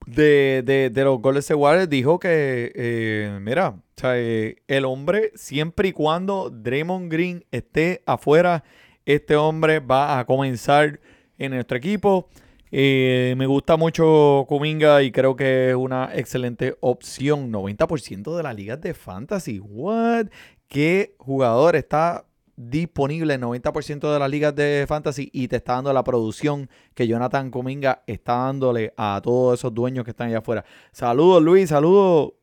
de, 0.05 0.63
de- 0.65 0.89
de 0.89 1.03
los 1.03 1.19
Golden 1.21 1.39
State 1.39 1.55
Warriors, 1.59 1.89
dijo 1.89 2.19
que, 2.19 2.71
eh, 2.75 3.37
mira, 3.41 3.69
o 3.69 3.81
sea, 3.95 4.17
eh, 4.19 4.57
el 4.67 4.85
hombre, 4.85 5.31
siempre 5.35 5.89
y 5.89 5.91
cuando 5.91 6.49
Draymond 6.49 7.11
Green 7.11 7.45
esté 7.51 8.01
afuera, 8.05 8.63
este 9.05 9.35
hombre 9.35 9.79
va 9.79 10.19
a 10.19 10.25
comenzar 10.25 10.99
en 11.41 11.51
nuestro 11.51 11.77
equipo. 11.77 12.29
Eh, 12.71 13.33
me 13.37 13.47
gusta 13.47 13.75
mucho 13.75 14.45
Kuminga 14.47 15.01
y 15.01 15.11
creo 15.11 15.35
que 15.35 15.71
es 15.71 15.75
una 15.75 16.11
excelente 16.13 16.77
opción. 16.79 17.51
90% 17.51 18.37
de 18.37 18.43
las 18.43 18.55
ligas 18.55 18.79
de 18.79 18.93
fantasy. 18.93 19.59
What? 19.59 20.27
¿Qué 20.67 21.15
jugador 21.17 21.75
está 21.75 22.25
disponible 22.55 23.33
en 23.33 23.41
90% 23.41 24.13
de 24.13 24.19
las 24.19 24.29
ligas 24.29 24.55
de 24.55 24.85
fantasy 24.87 25.29
y 25.33 25.47
te 25.47 25.55
está 25.55 25.73
dando 25.73 25.91
la 25.91 26.03
producción 26.03 26.69
que 26.93 27.07
Jonathan 27.07 27.49
Kuminga 27.49 28.03
está 28.05 28.35
dándole 28.35 28.93
a 28.95 29.19
todos 29.23 29.59
esos 29.59 29.73
dueños 29.73 30.05
que 30.05 30.11
están 30.11 30.27
allá 30.29 30.37
afuera? 30.37 30.63
Saludos, 30.91 31.41
Luis, 31.41 31.69
saludos. 31.69 32.33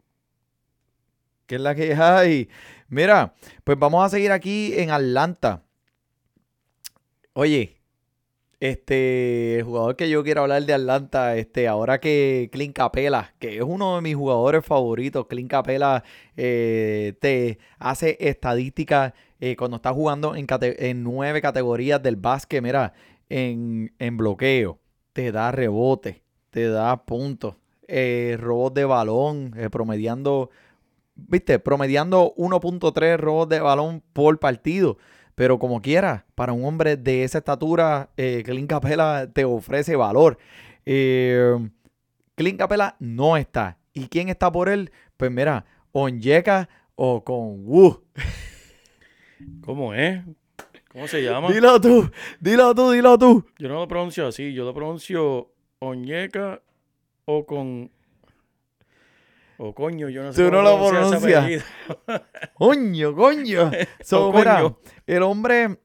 ¿Qué 1.46 1.54
es 1.54 1.60
la 1.60 1.74
que 1.74 1.94
hay? 1.94 2.48
Mira, 2.88 3.34
pues 3.62 3.78
vamos 3.78 4.04
a 4.04 4.08
seguir 4.08 4.32
aquí 4.32 4.74
en 4.76 4.90
Atlanta. 4.90 5.62
Oye, 7.32 7.77
este 8.60 9.58
el 9.58 9.64
jugador 9.64 9.96
que 9.96 10.10
yo 10.10 10.24
quiero 10.24 10.42
hablar 10.42 10.64
de 10.64 10.74
Atlanta, 10.74 11.36
este, 11.36 11.68
ahora 11.68 12.00
que 12.00 12.48
Clint 12.52 12.74
Capela, 12.74 13.34
que 13.38 13.58
es 13.58 13.62
uno 13.62 13.96
de 13.96 14.02
mis 14.02 14.16
jugadores 14.16 14.64
favoritos, 14.64 15.26
Clint 15.26 15.50
Capela 15.50 16.04
eh, 16.36 17.14
te 17.20 17.58
hace 17.78 18.16
estadísticas 18.20 19.12
eh, 19.40 19.56
cuando 19.56 19.76
está 19.76 19.92
jugando 19.92 20.34
en, 20.34 20.46
en 20.60 21.04
nueve 21.04 21.40
categorías 21.40 22.02
del 22.02 22.16
básquet, 22.16 22.62
mira, 22.62 22.92
en, 23.28 23.92
en 23.98 24.16
bloqueo, 24.16 24.78
te 25.12 25.30
da 25.32 25.52
rebote, 25.52 26.22
te 26.50 26.68
da 26.68 27.04
puntos, 27.04 27.54
eh, 27.86 28.36
robos 28.38 28.74
de 28.74 28.84
balón, 28.84 29.54
eh, 29.56 29.70
promediando, 29.70 30.50
viste, 31.14 31.58
promediando 31.58 32.34
1.3 32.36 33.16
robos 33.16 33.48
de 33.48 33.60
balón 33.60 34.02
por 34.12 34.38
partido. 34.38 34.98
Pero 35.38 35.60
como 35.60 35.80
quiera, 35.80 36.26
para 36.34 36.52
un 36.52 36.64
hombre 36.64 36.96
de 36.96 37.22
esa 37.22 37.38
estatura, 37.38 38.10
eh, 38.16 38.42
Clint 38.44 38.68
Capela 38.68 39.30
te 39.32 39.44
ofrece 39.44 39.94
valor. 39.94 40.36
Eh, 40.84 41.56
Clint 42.34 42.58
Capela 42.58 42.96
no 42.98 43.36
está. 43.36 43.78
¿Y 43.94 44.08
quién 44.08 44.30
está 44.30 44.50
por 44.50 44.68
él? 44.68 44.90
Pues 45.16 45.30
mira, 45.30 45.64
Onyeka 45.92 46.68
o 46.96 47.22
con 47.22 47.64
Wu. 47.64 48.02
¿Cómo 49.64 49.94
es? 49.94 50.24
¿Cómo 50.90 51.06
se 51.06 51.22
llama? 51.22 51.52
Dilo 51.52 51.80
tú, 51.80 52.10
dilo 52.40 52.74
tú, 52.74 52.90
dilo 52.90 53.16
tú. 53.16 53.46
Yo 53.60 53.68
no 53.68 53.74
lo 53.74 53.86
pronuncio 53.86 54.26
así, 54.26 54.52
yo 54.52 54.64
lo 54.64 54.74
pronuncio 54.74 55.52
Oñeca 55.78 56.62
o 57.26 57.46
con... 57.46 57.92
O 59.60 59.74
coño, 59.74 60.08
yo 60.08 60.22
no 60.22 60.32
sé 60.32 60.40
Tú 60.40 60.50
cómo 60.50 60.62
no 60.62 60.78
lo 60.78 60.88
pronuncias. 60.88 61.64
Coño, 62.54 63.14
coño. 63.14 63.70
So, 64.00 64.32
mira, 64.32 64.72
el 65.04 65.22
hombre 65.24 65.78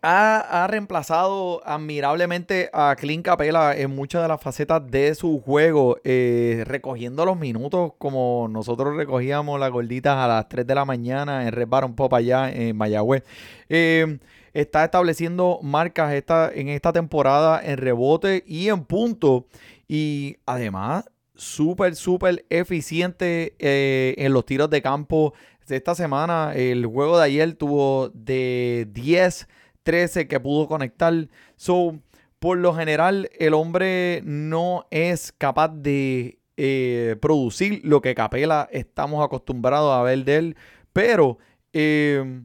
ha, 0.00 0.62
ha 0.62 0.66
reemplazado 0.68 1.60
admirablemente 1.66 2.70
a 2.72 2.94
Clint 2.96 3.24
Capela 3.24 3.76
en 3.76 3.90
muchas 3.90 4.22
de 4.22 4.28
las 4.28 4.40
facetas 4.40 4.88
de 4.88 5.12
su 5.16 5.40
juego, 5.40 5.96
eh, 6.04 6.62
recogiendo 6.64 7.24
los 7.24 7.36
minutos 7.36 7.94
como 7.98 8.46
nosotros 8.48 8.96
recogíamos 8.96 9.58
las 9.58 9.72
gorditas 9.72 10.16
a 10.16 10.28
las 10.28 10.48
3 10.48 10.64
de 10.64 10.74
la 10.76 10.84
mañana 10.84 11.44
en 11.46 11.52
Red 11.52 11.66
Baron 11.66 11.96
Pop 11.96 12.14
allá 12.14 12.48
en 12.48 12.76
Mayagüez. 12.76 13.24
Eh, 13.68 14.18
está 14.52 14.84
estableciendo 14.84 15.58
marcas 15.62 16.12
esta, 16.12 16.48
en 16.54 16.68
esta 16.68 16.92
temporada 16.92 17.60
en 17.60 17.76
rebote 17.76 18.44
y 18.46 18.68
en 18.68 18.84
punto. 18.84 19.46
Y 19.88 20.36
además, 20.46 21.04
súper, 21.34 21.96
súper 21.96 22.44
eficiente 22.50 23.54
eh, 23.58 24.14
en 24.18 24.32
los 24.32 24.44
tiros 24.44 24.70
de 24.70 24.82
campo. 24.82 25.34
Esta 25.68 25.94
semana, 25.94 26.52
el 26.54 26.84
juego 26.86 27.18
de 27.18 27.24
ayer 27.24 27.54
tuvo 27.54 28.10
de 28.10 28.86
10, 28.90 29.48
13 29.82 30.28
que 30.28 30.40
pudo 30.40 30.68
conectar. 30.68 31.28
So, 31.56 31.98
por 32.38 32.58
lo 32.58 32.74
general, 32.74 33.30
el 33.38 33.54
hombre 33.54 34.20
no 34.24 34.86
es 34.90 35.32
capaz 35.32 35.68
de 35.68 36.38
eh, 36.56 37.16
producir 37.20 37.80
lo 37.84 38.02
que 38.02 38.14
Capela 38.14 38.68
estamos 38.72 39.24
acostumbrados 39.24 39.94
a 39.94 40.02
ver 40.02 40.24
de 40.24 40.36
él. 40.36 40.56
Pero 40.92 41.38
eh, 41.72 42.42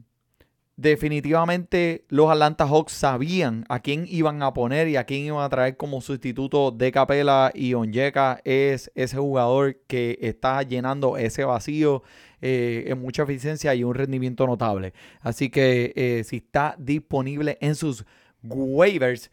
definitivamente 0.78 2.04
los 2.08 2.30
Atlanta 2.30 2.64
Hawks 2.64 2.92
sabían 2.92 3.64
a 3.68 3.80
quién 3.80 4.06
iban 4.08 4.44
a 4.44 4.54
poner 4.54 4.86
y 4.86 4.94
a 4.94 5.02
quién 5.02 5.24
iban 5.24 5.42
a 5.42 5.48
traer 5.48 5.76
como 5.76 6.00
sustituto 6.00 6.70
de 6.70 6.92
Capela 6.92 7.50
y 7.52 7.74
Onyeka 7.74 8.40
es 8.44 8.88
ese 8.94 9.16
jugador 9.16 9.76
que 9.88 10.16
está 10.20 10.62
llenando 10.62 11.16
ese 11.16 11.42
vacío 11.44 12.04
eh, 12.40 12.84
en 12.86 13.00
mucha 13.00 13.24
eficiencia 13.24 13.74
y 13.74 13.82
un 13.82 13.96
rendimiento 13.96 14.46
notable. 14.46 14.94
Así 15.20 15.50
que 15.50 15.92
eh, 15.96 16.22
si 16.22 16.36
está 16.36 16.76
disponible 16.78 17.58
en 17.60 17.74
sus 17.74 18.04
waivers, 18.44 19.32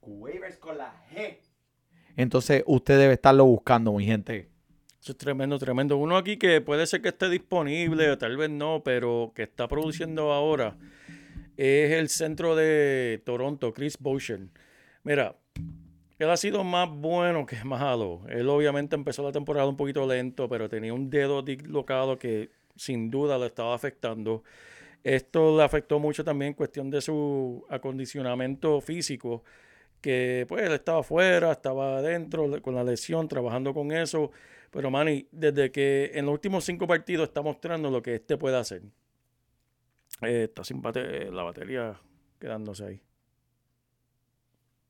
waivers 0.00 0.56
con 0.56 0.78
la 0.78 1.04
G, 1.14 1.36
entonces 2.16 2.64
usted 2.66 2.98
debe 2.98 3.12
estarlo 3.12 3.44
buscando, 3.44 3.92
mi 3.92 4.06
gente. 4.06 4.48
Eso 5.06 5.12
es 5.12 5.18
tremendo, 5.18 5.56
tremendo. 5.56 5.96
Uno 5.98 6.16
aquí 6.16 6.36
que 6.36 6.60
puede 6.60 6.84
ser 6.84 7.00
que 7.00 7.10
esté 7.10 7.28
disponible, 7.28 8.10
o 8.10 8.18
tal 8.18 8.36
vez 8.36 8.50
no, 8.50 8.82
pero 8.84 9.30
que 9.36 9.44
está 9.44 9.68
produciendo 9.68 10.32
ahora 10.32 10.76
es 11.56 11.92
el 11.92 12.08
centro 12.08 12.56
de 12.56 13.22
Toronto, 13.24 13.72
Chris 13.72 13.98
Boucher. 14.00 14.48
Mira, 15.04 15.36
él 16.18 16.28
ha 16.28 16.36
sido 16.36 16.64
más 16.64 16.90
bueno 16.90 17.46
que 17.46 17.54
malo. 17.64 18.22
Él 18.28 18.48
obviamente 18.48 18.96
empezó 18.96 19.22
la 19.22 19.30
temporada 19.30 19.68
un 19.68 19.76
poquito 19.76 20.04
lento, 20.08 20.48
pero 20.48 20.68
tenía 20.68 20.92
un 20.92 21.08
dedo 21.08 21.40
dislocado 21.40 22.18
que 22.18 22.50
sin 22.74 23.08
duda 23.08 23.38
le 23.38 23.46
estaba 23.46 23.76
afectando. 23.76 24.42
Esto 25.04 25.56
le 25.56 25.62
afectó 25.62 26.00
mucho 26.00 26.24
también 26.24 26.48
en 26.48 26.54
cuestión 26.54 26.90
de 26.90 27.00
su 27.00 27.64
acondicionamiento 27.70 28.80
físico, 28.80 29.44
que 30.00 30.46
pues 30.48 30.64
él 30.64 30.72
estaba 30.72 30.98
afuera, 30.98 31.52
estaba 31.52 31.98
adentro 31.98 32.60
con 32.60 32.74
la 32.74 32.82
lesión, 32.82 33.28
trabajando 33.28 33.72
con 33.72 33.92
eso. 33.92 34.32
Pero 34.70 34.90
Manny, 34.90 35.26
desde 35.32 35.70
que 35.70 36.10
en 36.14 36.26
los 36.26 36.32
últimos 36.32 36.64
cinco 36.64 36.86
partidos 36.86 37.28
está 37.28 37.42
mostrando 37.42 37.90
lo 37.90 38.02
que 38.02 38.16
este 38.16 38.36
puede 38.36 38.56
hacer. 38.56 38.82
Eh, 40.22 40.44
está 40.44 40.64
sin 40.64 40.82
bate- 40.82 41.30
la 41.30 41.42
batería 41.42 42.00
quedándose 42.38 42.84
ahí. 42.84 43.00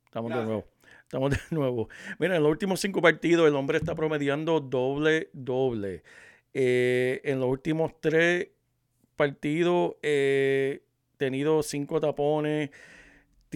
Estamos 0.07 0.31
de 0.33 0.45
nuevo. 0.45 0.65
Estamos 1.03 1.31
de 1.31 1.39
nuevo. 1.51 1.89
Mira, 2.19 2.37
en 2.37 2.43
los 2.43 2.51
últimos 2.51 2.81
cinco 2.81 3.01
partidos 3.03 3.47
el 3.49 3.55
hombre 3.55 3.79
está 3.79 3.95
promediando 3.95 4.61
doble, 4.61 5.31
doble. 5.33 6.03
Eh, 6.55 7.21
en 7.25 7.41
los 7.41 7.49
últimos 7.49 8.01
tres 8.01 8.49
partidos 9.15 9.95
eh, 10.03 10.83
tenido 11.17 11.62
cinco 11.62 12.01
tapones, 12.01 12.71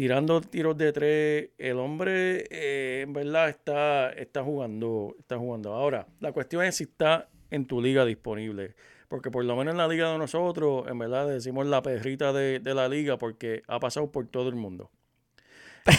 tirando 0.01 0.41
tiros 0.41 0.79
de 0.79 0.95
tres. 0.95 1.51
El 1.59 1.79
hombre 1.79 2.47
eh, 2.49 3.03
en 3.03 3.13
verdad 3.13 3.51
está, 3.51 4.11
está 4.15 4.43
jugando, 4.43 5.15
está 5.19 5.37
jugando. 5.37 5.75
Ahora, 5.75 6.07
la 6.21 6.33
cuestión 6.33 6.65
es 6.65 6.77
si 6.77 6.85
está 6.85 7.29
en 7.51 7.67
tu 7.67 7.83
liga 7.83 8.07
disponible. 8.07 8.75
Porque 9.09 9.31
por 9.31 9.45
lo 9.45 9.55
menos 9.57 9.73
en 9.73 9.77
la 9.77 9.87
liga 9.87 10.11
de 10.11 10.17
nosotros, 10.17 10.87
en 10.89 10.99
verdad 10.99 11.29
decimos 11.29 11.67
la 11.67 11.83
perrita 11.83 12.33
de, 12.33 12.61
de 12.61 12.75
la 12.75 12.89
liga 12.89 13.19
porque 13.19 13.63
ha 13.69 13.79
pasado 13.79 14.11
por 14.11 14.27
todo 14.27 14.49
el 14.49 14.55
mundo. 14.55 14.91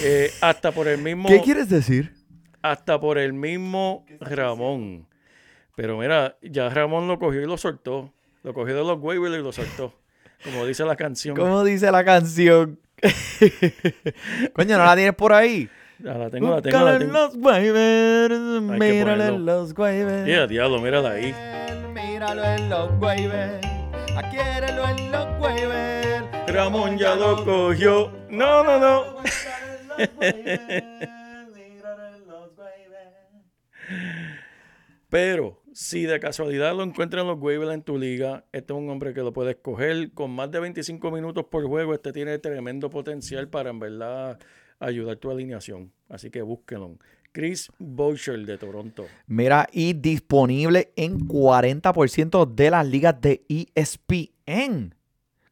Eh, 0.02 0.32
hasta 0.42 0.72
por 0.72 0.88
el 0.88 1.00
mismo 1.00 1.30
¿Qué 1.30 1.40
quieres 1.42 1.70
decir? 1.70 2.12
hasta 2.64 3.00
por 3.00 3.20
el 3.20 3.34
mismo 3.34 4.08
Ramón. 4.20 5.06
Pero 5.76 6.00
mira, 6.00 6.40
ya 6.42 6.70
Ramón 6.70 7.08
lo 7.08 7.20
cogió 7.20 7.40
y 7.40 7.46
lo 7.46 7.56
soltó. 7.56 8.12
Lo 8.42 8.56
cogió 8.56 8.76
de 8.76 8.84
los 8.84 9.00
waivers 9.00 9.36
y 9.36 9.44
lo 9.44 9.52
soltó. 9.52 9.94
Como 10.44 10.66
dice 10.66 10.84
la 10.86 10.96
canción. 10.96 11.36
¿Cómo 11.36 11.64
dice 11.64 11.92
la 11.92 12.04
canción? 12.04 12.80
Coño, 14.54 14.78
¿no 14.78 14.86
la 14.86 14.96
tienes 14.96 15.16
por 15.16 15.34
ahí? 15.34 15.70
Ah, 16.02 16.18
la 16.18 16.30
tengo, 16.30 16.56
la 16.56 16.62
tengo, 16.62 16.80
la 16.84 16.98
tengo. 16.98 17.14
los 17.14 17.36
waivers, 17.36 18.40
míralo 18.62 19.24
en 19.24 19.46
los 19.46 19.78
waivers. 19.78 20.26
Yeah, 20.26 20.48
diablo, 20.48 20.80
mírala 20.80 21.12
ahí. 21.12 21.36
Míralo 21.94 22.44
en 22.44 22.70
los 22.70 22.92
waivers, 23.00 23.68
adquiérelo 24.16 24.88
en 24.90 25.12
los 25.12 25.40
waivers. 25.40 26.26
Ramón 26.48 26.98
ya 26.98 27.16
lo 27.16 27.46
cogió. 27.46 28.12
No, 28.30 28.64
no, 28.64 28.80
no. 28.80 29.22
Pero 35.10 35.61
si 35.74 36.04
de 36.04 36.20
casualidad 36.20 36.76
lo 36.76 36.84
encuentran 36.84 37.28
los 37.28 37.40
waivers 37.40 37.74
en 37.74 37.84
tu 37.84 37.98
liga, 37.98 38.46
este 38.52 38.74
es 38.74 38.80
un 38.80 38.90
hombre 38.90 39.14
que 39.14 39.22
lo 39.22 39.32
puedes 39.34 39.56
coger 39.58 40.12
con 40.12 40.32
más 40.32 40.52
de 40.52 40.60
25 40.60 41.12
minutos 41.12 41.46
por 41.46 41.66
juego. 41.66 41.94
Este 41.94 42.12
tiene 42.12 42.38
tremendo 42.40 42.90
potencial 42.90 43.48
para 43.48 43.70
en 43.70 43.80
verdad 43.80 44.40
ayudar 44.80 45.18
tu 45.18 45.32
alineación. 45.32 45.92
Así 46.10 46.30
que 46.30 46.42
búsquenlo. 46.42 46.98
Chris 47.32 47.72
Boucher 47.80 48.46
de 48.46 48.58
Toronto. 48.58 49.06
Mira, 49.28 49.68
y 49.72 49.94
disponible 49.94 50.92
en 50.98 51.20
40% 51.28 52.46
de 52.54 52.70
las 52.70 52.86
ligas 52.86 53.22
de 53.22 53.46
ESPN. 53.48 54.96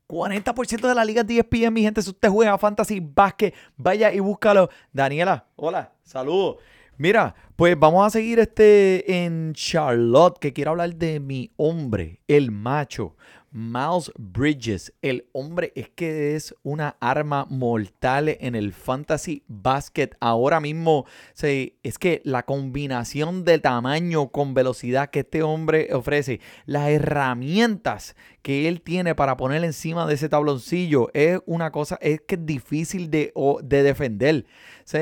40% 0.08 0.88
de 0.88 0.96
las 0.96 1.06
ligas 1.06 1.26
de 1.26 1.38
ESPN, 1.38 1.74
mi 1.74 1.82
gente. 1.84 2.02
Si 2.02 2.10
usted 2.10 2.30
juega 2.30 2.58
Fantasy 2.58 3.00
Basket, 3.00 3.54
vaya 3.78 4.12
y 4.12 4.20
búscalo. 4.20 4.70
Daniela, 4.92 5.48
hola, 5.56 5.94
saludos. 6.04 6.58
Mira, 6.98 7.34
pues 7.60 7.78
vamos 7.78 8.08
a 8.08 8.10
seguir 8.10 8.40
este 8.40 9.26
en 9.26 9.52
Charlotte, 9.54 10.40
que 10.40 10.54
quiero 10.54 10.72
hablar 10.72 10.96
de 10.96 11.20
mi 11.20 11.52
hombre, 11.58 12.22
el 12.30 12.52
macho, 12.52 13.18
Miles 13.52 14.14
Bridges. 14.18 14.94
El 15.02 15.28
hombre 15.34 15.74
es 15.76 15.90
que 15.90 16.38
es 16.38 16.56
una 16.64 16.96
arma 17.02 17.46
mortal 17.50 18.30
en 18.30 18.56
el 18.56 18.72
fantasy 18.72 19.44
basket. 19.50 20.12
Ahora 20.22 20.62
mismo, 20.62 21.06
se- 21.34 21.76
es 21.84 21.98
que 22.00 22.22
la 22.24 22.44
combinación 22.44 23.44
de 23.44 23.60
tamaño 23.60 24.30
con 24.30 24.54
velocidad 24.54 25.10
que 25.10 25.20
este 25.20 25.44
hombre 25.44 25.90
ofrece, 25.94 26.40
las 26.66 26.88
herramientas 26.88 28.16
que 28.42 28.70
él 28.70 28.80
tiene 28.80 29.16
para 29.16 29.36
poner 29.36 29.66
encima 29.66 30.08
de 30.08 30.14
ese 30.14 30.30
tabloncillo, 30.30 31.10
es 31.14 31.42
una 31.46 31.74
cosa, 31.74 31.98
es 32.00 32.22
que 32.22 32.36
es 32.36 32.46
difícil 32.46 33.12
de, 33.12 33.34
de 33.64 33.84
defender. 33.84 34.46
O 34.80 34.82
sea, 34.86 35.02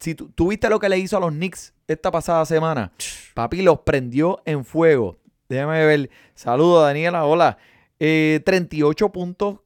si 0.00 0.14
tú, 0.14 0.30
tú 0.30 0.48
viste 0.48 0.70
lo 0.70 0.78
que 0.80 0.88
le 0.88 0.98
hizo 0.98 1.18
a 1.18 1.20
los 1.20 1.32
Knicks 1.32 1.74
esta 1.88 2.10
pasada 2.10 2.44
semana, 2.44 2.92
papi 3.34 3.62
los 3.62 3.80
prendió 3.80 4.40
en 4.44 4.64
fuego. 4.64 5.16
Déjame 5.48 5.84
ver. 5.86 6.10
Saludos, 6.34 6.84
Daniela. 6.84 7.24
Hola. 7.24 7.56
Eh, 7.98 8.40
38 8.44 9.10
puntos, 9.10 9.60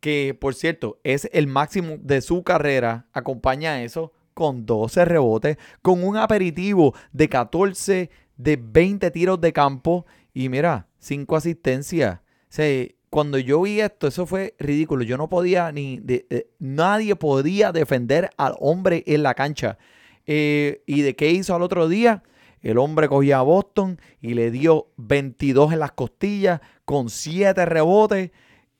que 0.00 0.36
por 0.40 0.54
cierto 0.54 0.98
es 1.04 1.28
el 1.32 1.46
máximo 1.46 1.96
de 2.00 2.20
su 2.22 2.42
carrera. 2.42 3.06
Acompaña 3.12 3.82
eso 3.82 4.12
con 4.34 4.64
12 4.66 5.04
rebotes, 5.04 5.58
con 5.82 6.02
un 6.02 6.16
aperitivo 6.16 6.94
de 7.12 7.28
14, 7.28 8.10
de 8.36 8.56
20 8.56 9.10
tiros 9.10 9.40
de 9.40 9.52
campo 9.52 10.06
y 10.32 10.48
mira, 10.48 10.86
5 10.98 11.36
asistencias. 11.36 12.16
O 12.16 12.20
sea, 12.48 12.86
cuando 13.10 13.36
yo 13.38 13.60
vi 13.60 13.80
esto, 13.80 14.06
eso 14.06 14.24
fue 14.26 14.54
ridículo. 14.58 15.04
Yo 15.04 15.18
no 15.18 15.28
podía 15.28 15.70
ni. 15.70 15.98
de- 16.00 16.26
eh, 16.30 16.46
nadie 16.58 17.14
podía 17.14 17.70
defender 17.70 18.30
al 18.38 18.54
hombre 18.58 19.04
en 19.06 19.22
la 19.22 19.34
cancha. 19.34 19.76
Eh, 20.26 20.82
¿Y 20.86 21.02
de 21.02 21.14
qué 21.16 21.30
hizo 21.30 21.54
al 21.54 21.62
otro 21.62 21.88
día? 21.88 22.22
El 22.60 22.78
hombre 22.78 23.08
cogía 23.08 23.38
a 23.38 23.42
Boston 23.42 23.98
y 24.20 24.34
le 24.34 24.50
dio 24.50 24.88
22 24.96 25.72
en 25.72 25.80
las 25.80 25.92
costillas 25.92 26.60
con 26.84 27.08
7 27.10 27.64
rebotes. 27.66 28.30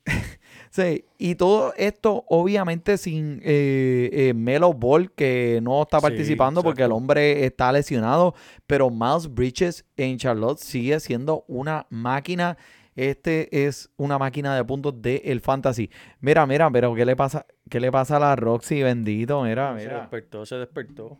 Sí, 0.69 1.05
y 1.19 1.35
todo 1.35 1.71
esto 1.77 2.25
obviamente 2.29 2.97
sin 2.97 3.39
eh, 3.43 4.09
eh, 4.11 4.33
Melo 4.33 4.73
Ball 4.73 5.11
que 5.11 5.59
no 5.61 5.83
está 5.83 5.99
Sí, 5.99 6.01
participando 6.01 6.63
porque 6.63 6.81
el 6.81 6.91
hombre 6.91 7.45
está 7.45 7.71
lesionado, 7.71 8.33
pero 8.65 8.89
Miles 8.89 9.31
Bridges 9.31 9.85
en 9.97 10.17
Charlotte 10.17 10.57
sigue 10.57 10.99
siendo 10.99 11.45
una 11.47 11.85
máquina. 11.91 12.57
Este 12.95 13.67
es 13.67 13.91
una 13.97 14.17
máquina 14.17 14.55
de 14.55 14.65
puntos 14.65 14.99
del 14.99 15.41
fantasy. 15.41 15.91
Mira, 16.21 16.47
mira, 16.47 16.71
pero 16.71 16.95
¿qué 16.95 17.05
le 17.05 17.15
pasa? 17.15 17.45
¿Qué 17.69 17.79
le 17.79 17.91
pasa 17.91 18.17
a 18.17 18.19
la 18.19 18.35
Roxy, 18.35 18.81
bendito? 18.81 19.43
Mira, 19.43 19.77
Se 19.77 19.85
mira. 19.85 19.99
despertó, 19.99 20.43
se 20.43 20.55
despertó. 20.55 21.19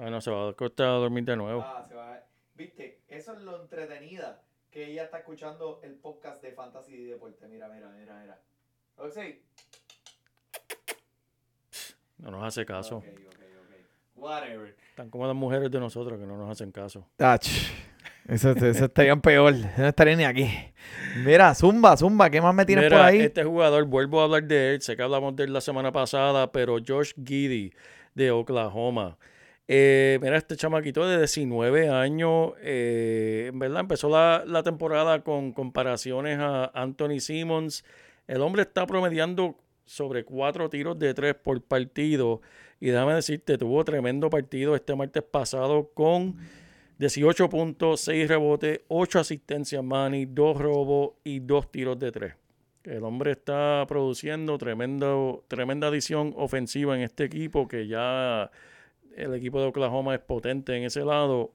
Ah, 0.00 0.10
no, 0.10 0.20
se 0.20 0.30
va 0.30 0.46
a 0.46 0.50
acostar 0.50 0.86
a 0.86 0.92
dormir 0.92 1.24
de 1.24 1.36
nuevo. 1.36 1.60
Ah, 1.60 1.84
se 1.86 1.94
va. 1.94 2.22
Viste, 2.54 3.02
eso 3.08 3.32
es 3.32 3.40
lo 3.40 3.60
entretenida 3.60 4.40
que 4.70 4.92
ella 4.92 5.02
está 5.04 5.18
escuchando 5.18 5.80
el 5.82 5.94
podcast 5.96 6.40
de 6.40 6.52
Fantasy 6.52 6.94
y 6.94 7.04
Deporte. 7.06 7.48
Mira, 7.48 7.68
mira, 7.68 7.88
mira, 7.90 8.16
mira. 8.20 8.40
Roxy. 8.96 9.42
No 12.18 12.30
nos 12.30 12.44
hace 12.44 12.64
caso. 12.64 12.98
Ok, 12.98 13.06
ok, 13.06 13.34
ok. 13.34 13.76
Whatever. 14.14 14.76
Están 14.90 15.10
como 15.10 15.26
las 15.26 15.34
mujeres 15.34 15.68
de 15.68 15.80
nosotros 15.80 16.16
que 16.16 16.26
no 16.26 16.36
nos 16.36 16.48
hacen 16.48 16.70
caso. 16.70 17.04
Ach, 17.18 17.48
eso, 18.28 18.50
eso 18.52 18.84
estarían 18.84 19.20
peor. 19.20 19.54
No 19.76 19.88
estaría 19.88 20.14
ni 20.14 20.24
aquí. 20.24 20.48
Mira, 21.24 21.56
Zumba, 21.56 21.96
Zumba, 21.96 22.30
¿qué 22.30 22.40
más 22.40 22.54
me 22.54 22.64
tienes 22.64 22.84
Mira, 22.84 22.98
por 22.98 23.06
ahí? 23.06 23.20
este 23.20 23.42
jugador, 23.42 23.84
vuelvo 23.86 24.20
a 24.20 24.24
hablar 24.24 24.44
de 24.44 24.74
él, 24.74 24.80
sé 24.80 24.96
que 24.96 25.02
hablamos 25.02 25.34
de 25.34 25.42
él 25.44 25.52
la 25.52 25.60
semana 25.60 25.90
pasada, 25.90 26.52
pero 26.52 26.76
Josh 26.86 27.14
Giddy 27.16 27.72
de 28.14 28.30
Oklahoma. 28.30 29.18
Eh, 29.70 30.18
mira, 30.22 30.38
este 30.38 30.56
chamaquito 30.56 31.06
de 31.06 31.18
19 31.18 31.90
años, 31.90 32.52
eh, 32.62 33.48
en 33.52 33.58
verdad 33.58 33.80
empezó 33.80 34.08
la, 34.08 34.42
la 34.46 34.62
temporada 34.62 35.22
con 35.22 35.52
comparaciones 35.52 36.38
a 36.40 36.70
Anthony 36.74 37.20
Simmons. 37.20 37.84
El 38.26 38.40
hombre 38.40 38.62
está 38.62 38.86
promediando 38.86 39.56
sobre 39.84 40.24
cuatro 40.24 40.70
tiros 40.70 40.98
de 40.98 41.12
tres 41.12 41.34
por 41.34 41.60
partido. 41.62 42.40
Y 42.80 42.88
déjame 42.88 43.14
decirte, 43.14 43.58
tuvo 43.58 43.84
tremendo 43.84 44.30
partido 44.30 44.74
este 44.74 44.94
martes 44.94 45.22
pasado 45.22 45.90
con 45.92 46.36
18 46.98 47.48
puntos, 47.48 48.00
6 48.02 48.28
rebotes, 48.28 48.80
8 48.88 49.20
asistencias, 49.20 49.84
Manny, 49.84 50.26
2 50.26 50.56
robos 50.58 51.12
y 51.24 51.40
2 51.40 51.70
tiros 51.70 51.98
de 51.98 52.10
3. 52.10 52.34
El 52.84 53.04
hombre 53.04 53.32
está 53.32 53.84
produciendo 53.86 54.56
tremenda 54.56 55.86
adición 55.88 56.32
ofensiva 56.36 56.96
en 56.96 57.02
este 57.02 57.24
equipo 57.24 57.68
que 57.68 57.86
ya 57.86 58.50
el 59.16 59.34
equipo 59.34 59.60
de 59.60 59.66
Oklahoma 59.66 60.14
es 60.14 60.20
potente 60.20 60.76
en 60.76 60.84
ese 60.84 61.04
lado. 61.04 61.52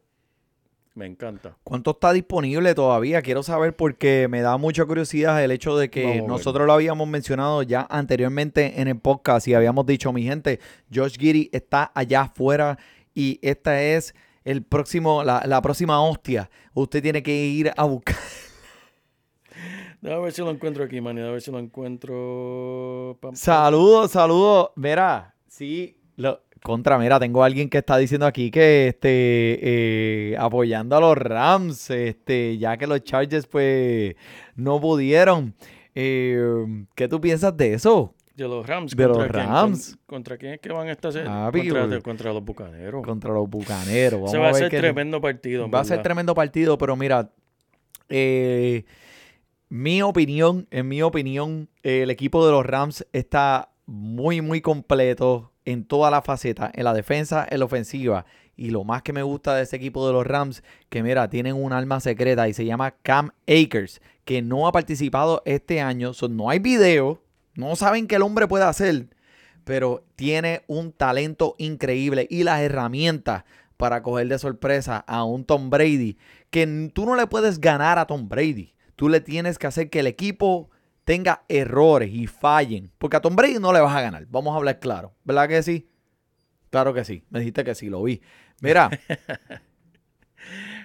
Me 0.95 1.07
encanta. 1.07 1.57
¿Cuánto 1.63 1.91
está 1.91 2.13
disponible 2.13 2.75
todavía? 2.75 3.23
Quiero 3.23 3.41
saber 3.41 3.75
porque 3.75 4.27
me 4.29 4.41
da 4.41 4.57
mucha 4.57 4.85
curiosidad 4.85 5.43
el 5.43 5.49
hecho 5.49 5.75
de 5.75 5.89
que 5.89 6.19
a 6.19 6.21
nosotros 6.21 6.67
lo 6.67 6.73
habíamos 6.73 7.07
mencionado 7.07 7.63
ya 7.63 7.87
anteriormente 7.89 8.79
en 8.79 8.87
el 8.87 8.99
podcast 8.99 9.47
y 9.47 9.55
habíamos 9.55 9.87
dicho, 9.87 10.13
mi 10.13 10.21
gente, 10.21 10.59
Josh 10.93 11.17
Giddy 11.17 11.49
está 11.51 11.91
allá 11.95 12.21
afuera 12.21 12.77
y 13.15 13.39
esta 13.41 13.81
es 13.81 14.13
el 14.43 14.61
próximo, 14.61 15.23
la, 15.23 15.41
la 15.47 15.61
próxima 15.63 15.99
hostia. 15.99 16.51
Usted 16.75 17.01
tiene 17.01 17.23
que 17.23 17.35
ir 17.35 17.71
a 17.75 17.85
buscar. 17.85 18.15
Déjame 20.01 20.23
ver 20.23 20.33
si 20.33 20.41
lo 20.41 20.51
encuentro 20.51 20.83
aquí, 20.83 21.01
Manny. 21.01 21.21
A 21.21 21.31
ver 21.31 21.41
si 21.41 21.49
lo 21.49 21.57
encuentro. 21.57 23.17
Pam, 23.19 23.31
pam. 23.31 23.35
Saludos, 23.35 24.11
saludos. 24.11 24.71
Mira, 24.75 25.33
sí, 25.47 25.97
lo, 26.17 26.41
contra, 26.63 26.97
mira, 26.97 27.19
tengo 27.19 27.43
a 27.43 27.45
alguien 27.45 27.69
que 27.69 27.77
está 27.79 27.97
diciendo 27.97 28.25
aquí 28.25 28.49
que 28.49 28.87
este 28.87 29.09
eh, 30.31 30.35
apoyando 30.39 30.95
a 30.95 30.99
los 31.01 31.17
Rams, 31.17 31.89
este, 31.89 32.57
ya 32.57 32.77
que 32.77 32.87
los 32.87 33.03
Chargers 33.03 33.45
pues 33.47 34.15
no 34.55 34.79
pudieron. 34.81 35.53
Eh, 35.95 36.65
¿Qué 36.95 37.07
tú 37.07 37.21
piensas 37.21 37.55
de 37.55 37.73
eso? 37.73 38.15
De 38.35 38.47
los 38.47 38.65
Rams. 38.65 38.95
De 38.95 39.07
los 39.07 39.15
¿contra 39.17 39.41
quién? 39.41 39.53
Rams. 39.53 39.89
Con- 40.07 40.15
¿Contra 40.17 40.37
quién 40.37 40.53
es 40.53 40.59
que 40.59 40.69
van 40.73 40.89
esta 40.89 41.11
serie? 41.11 41.27
Papi, 41.27 41.69
contra, 42.01 42.33
los 42.33 42.43
Bucaneros. 42.43 43.03
contra 43.05 43.31
los 43.31 43.47
bucaneros. 43.47 44.19
Vamos 44.21 44.31
Se 44.31 44.37
va 44.39 44.49
a 44.49 44.53
ser 44.55 44.69
tremendo 44.71 45.21
partido. 45.21 45.69
Va 45.69 45.81
a 45.81 45.83
ser 45.83 46.01
tremendo 46.01 46.33
partido, 46.33 46.77
pero 46.79 46.95
mira, 46.95 47.29
eh, 48.09 48.85
mi 49.69 50.01
opinión, 50.01 50.67
en 50.71 50.87
mi 50.87 51.01
opinión, 51.03 51.69
el 51.83 52.09
equipo 52.09 52.45
de 52.45 52.51
los 52.51 52.65
Rams 52.65 53.05
está 53.13 53.69
muy, 53.85 54.41
muy 54.41 54.61
completo 54.61 55.52
en 55.65 55.85
toda 55.85 56.11
la 56.11 56.21
faceta, 56.21 56.71
en 56.73 56.83
la 56.83 56.93
defensa, 56.93 57.47
en 57.49 57.59
la 57.59 57.65
ofensiva. 57.65 58.25
Y 58.55 58.69
lo 58.69 58.83
más 58.83 59.01
que 59.01 59.13
me 59.13 59.23
gusta 59.23 59.55
de 59.55 59.63
ese 59.63 59.75
equipo 59.75 60.05
de 60.05 60.13
los 60.13 60.27
Rams, 60.27 60.63
que 60.89 61.01
mira, 61.01 61.29
tienen 61.29 61.55
un 61.55 61.73
alma 61.73 61.99
secreta 61.99 62.47
y 62.47 62.53
se 62.53 62.65
llama 62.65 62.91
Cam 63.01 63.31
Akers, 63.47 64.01
que 64.25 64.41
no 64.41 64.67
ha 64.67 64.71
participado 64.71 65.41
este 65.45 65.81
año. 65.81 66.13
So, 66.13 66.29
no 66.29 66.49
hay 66.49 66.59
video, 66.59 67.21
no 67.55 67.75
saben 67.75 68.07
qué 68.07 68.15
el 68.15 68.21
hombre 68.21 68.47
puede 68.47 68.65
hacer, 68.65 69.07
pero 69.63 70.03
tiene 70.15 70.63
un 70.67 70.91
talento 70.91 71.55
increíble 71.57 72.27
y 72.29 72.43
las 72.43 72.61
herramientas 72.61 73.43
para 73.77 74.03
coger 74.03 74.27
de 74.27 74.39
sorpresa 74.39 75.03
a 75.07 75.23
un 75.23 75.45
Tom 75.45 75.69
Brady, 75.69 76.17
que 76.51 76.91
tú 76.93 77.05
no 77.05 77.15
le 77.15 77.27
puedes 77.27 77.59
ganar 77.59 77.97
a 77.99 78.05
Tom 78.05 78.29
Brady. 78.29 78.73
Tú 78.95 79.09
le 79.09 79.19
tienes 79.19 79.57
que 79.57 79.67
hacer 79.67 79.89
que 79.89 80.01
el 80.01 80.07
equipo 80.07 80.69
tenga 81.03 81.43
errores 81.47 82.09
y 82.11 82.27
fallen, 82.27 82.91
porque 82.97 83.17
a 83.17 83.21
Tom 83.21 83.35
Brady 83.35 83.59
no 83.59 83.73
le 83.73 83.79
vas 83.79 83.95
a 83.95 84.01
ganar. 84.01 84.25
Vamos 84.29 84.53
a 84.53 84.57
hablar 84.57 84.79
claro, 84.79 85.13
¿verdad 85.23 85.47
que 85.47 85.63
sí? 85.63 85.89
Claro 86.69 86.93
que 86.93 87.05
sí. 87.05 87.23
Me 87.29 87.39
dijiste 87.39 87.63
que 87.63 87.75
sí, 87.75 87.89
lo 87.89 88.01
vi. 88.03 88.21
Mira, 88.61 88.89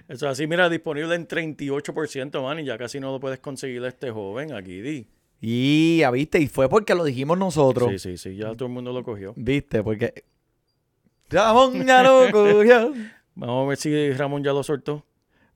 Eso 0.08 0.24
es 0.26 0.32
así, 0.32 0.46
mira, 0.46 0.70
disponible 0.70 1.14
en 1.14 1.28
38%, 1.28 2.42
man, 2.42 2.58
y 2.60 2.64
ya 2.64 2.78
casi 2.78 2.98
no 2.98 3.12
lo 3.12 3.20
puedes 3.20 3.40
conseguir 3.40 3.84
a 3.84 3.88
este 3.88 4.10
joven 4.10 4.54
aquí, 4.54 4.80
di. 4.80 5.06
y 5.40 5.98
ya 5.98 6.10
viste, 6.10 6.40
y 6.40 6.46
fue 6.46 6.68
porque 6.68 6.94
lo 6.94 7.04
dijimos 7.04 7.36
nosotros. 7.36 7.90
Sí, 7.90 7.98
sí, 7.98 8.16
sí, 8.16 8.36
ya 8.36 8.54
todo 8.54 8.66
el 8.66 8.72
mundo 8.72 8.90
lo 8.92 9.04
cogió. 9.04 9.34
Viste, 9.36 9.82
porque 9.82 10.24
Ramón 11.28 11.86
ya 11.86 12.02
lo 12.02 12.30
cogió. 12.32 12.94
Vamos 13.34 13.66
a 13.66 13.68
ver 13.68 13.76
si 13.76 14.12
Ramón 14.12 14.42
ya 14.42 14.52
lo 14.52 14.62
soltó. 14.62 15.04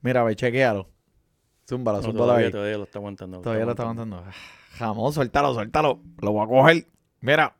Mira, 0.01 0.23
ve, 0.23 0.35
chequealo. 0.35 0.87
Zúmbala, 1.67 1.99
No, 1.99 2.03
zúmbala 2.03 2.25
todavía, 2.25 2.45
ahí. 2.47 2.51
todavía 2.51 2.77
lo 2.77 2.83
está 2.83 2.99
aguantando. 2.99 3.41
Todavía 3.41 3.65
lo 3.65 3.71
está 3.71 3.83
aguantando. 3.83 4.23
Jamón, 4.77 5.13
suéltalo, 5.13 5.53
suéltalo. 5.53 5.99
Lo 6.21 6.31
voy 6.31 6.43
a 6.43 6.47
coger. 6.47 6.87
Mira. 7.21 7.55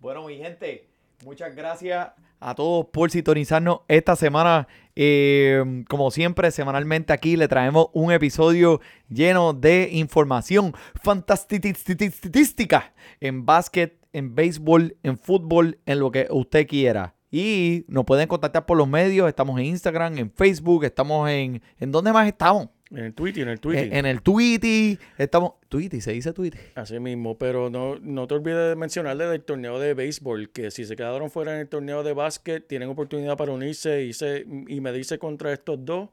Bueno, 0.00 0.26
mi 0.26 0.36
gente, 0.36 0.88
muchas 1.24 1.54
gracias 1.54 2.10
a 2.40 2.54
todos 2.54 2.86
por 2.86 3.10
sintonizarnos 3.10 3.80
esta 3.88 4.16
semana. 4.16 4.68
Eh, 4.94 5.84
como 5.88 6.10
siempre, 6.10 6.50
semanalmente 6.50 7.12
aquí 7.12 7.36
le 7.36 7.48
traemos 7.48 7.88
un 7.92 8.12
episodio 8.12 8.80
lleno 9.08 9.52
de 9.52 9.88
información 9.92 10.74
fantástica 11.02 12.92
en 13.20 13.46
básquet, 13.46 13.98
en 14.12 14.34
béisbol, 14.34 14.96
en 15.02 15.18
fútbol, 15.18 15.78
en 15.86 15.98
lo 16.00 16.10
que 16.10 16.26
usted 16.30 16.66
quiera. 16.66 17.14
Y 17.30 17.84
nos 17.88 18.04
pueden 18.04 18.28
contactar 18.28 18.64
por 18.66 18.76
los 18.78 18.88
medios. 18.88 19.28
Estamos 19.28 19.58
en 19.58 19.66
Instagram, 19.66 20.16
en 20.18 20.30
Facebook, 20.30 20.84
estamos 20.84 21.28
en... 21.28 21.60
¿En 21.78 21.92
dónde 21.92 22.12
más 22.12 22.26
estamos? 22.26 22.68
En 22.90 22.98
el 22.98 23.14
Twitter, 23.14 23.42
en 23.42 23.48
el 23.48 23.60
Twitter. 23.60 23.86
En, 23.86 23.92
en 23.94 24.06
el 24.06 24.22
Tweety. 24.22 24.98
Estamos. 25.18 25.54
Tweety, 25.68 26.00
se 26.00 26.12
dice 26.12 26.32
Tweety. 26.32 26.58
Así 26.76 27.00
mismo, 27.00 27.36
pero 27.36 27.68
no, 27.68 27.96
no 28.00 28.26
te 28.28 28.34
olvides 28.34 28.68
de 28.70 28.76
mencionarle 28.76 29.26
del 29.26 29.42
torneo 29.42 29.80
de 29.80 29.94
béisbol, 29.94 30.50
que 30.50 30.70
si 30.70 30.84
se 30.84 30.94
quedaron 30.94 31.30
fuera 31.30 31.54
en 31.54 31.60
el 31.60 31.68
torneo 31.68 32.04
de 32.04 32.12
básquet, 32.12 32.66
tienen 32.66 32.88
oportunidad 32.88 33.36
para 33.36 33.52
unirse 33.52 34.04
y, 34.04 34.12
se, 34.12 34.46
y 34.68 34.80
medirse 34.80 35.18
contra 35.18 35.52
estos 35.52 35.84
dos 35.84 36.10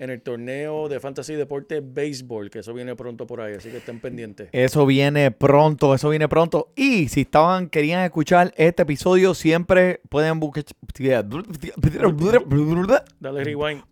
en 0.00 0.08
el 0.08 0.22
torneo 0.22 0.88
de 0.88 0.98
fantasy 0.98 1.34
deporte 1.34 1.80
béisbol, 1.80 2.48
que 2.48 2.60
eso 2.60 2.72
viene 2.72 2.96
pronto 2.96 3.26
por 3.26 3.42
ahí, 3.42 3.54
así 3.54 3.70
que 3.70 3.76
estén 3.76 4.00
pendientes. 4.00 4.48
Eso 4.50 4.86
viene 4.86 5.30
pronto, 5.30 5.94
eso 5.94 6.08
viene 6.08 6.26
pronto. 6.26 6.72
Y 6.74 7.08
si 7.08 7.20
estaban, 7.20 7.68
querían 7.68 8.02
escuchar 8.02 8.54
este 8.56 8.82
episodio, 8.82 9.34
siempre 9.34 10.00
pueden 10.08 10.40
buscar. 10.40 10.64
Dale 13.20 13.44
rewind. 13.44 13.82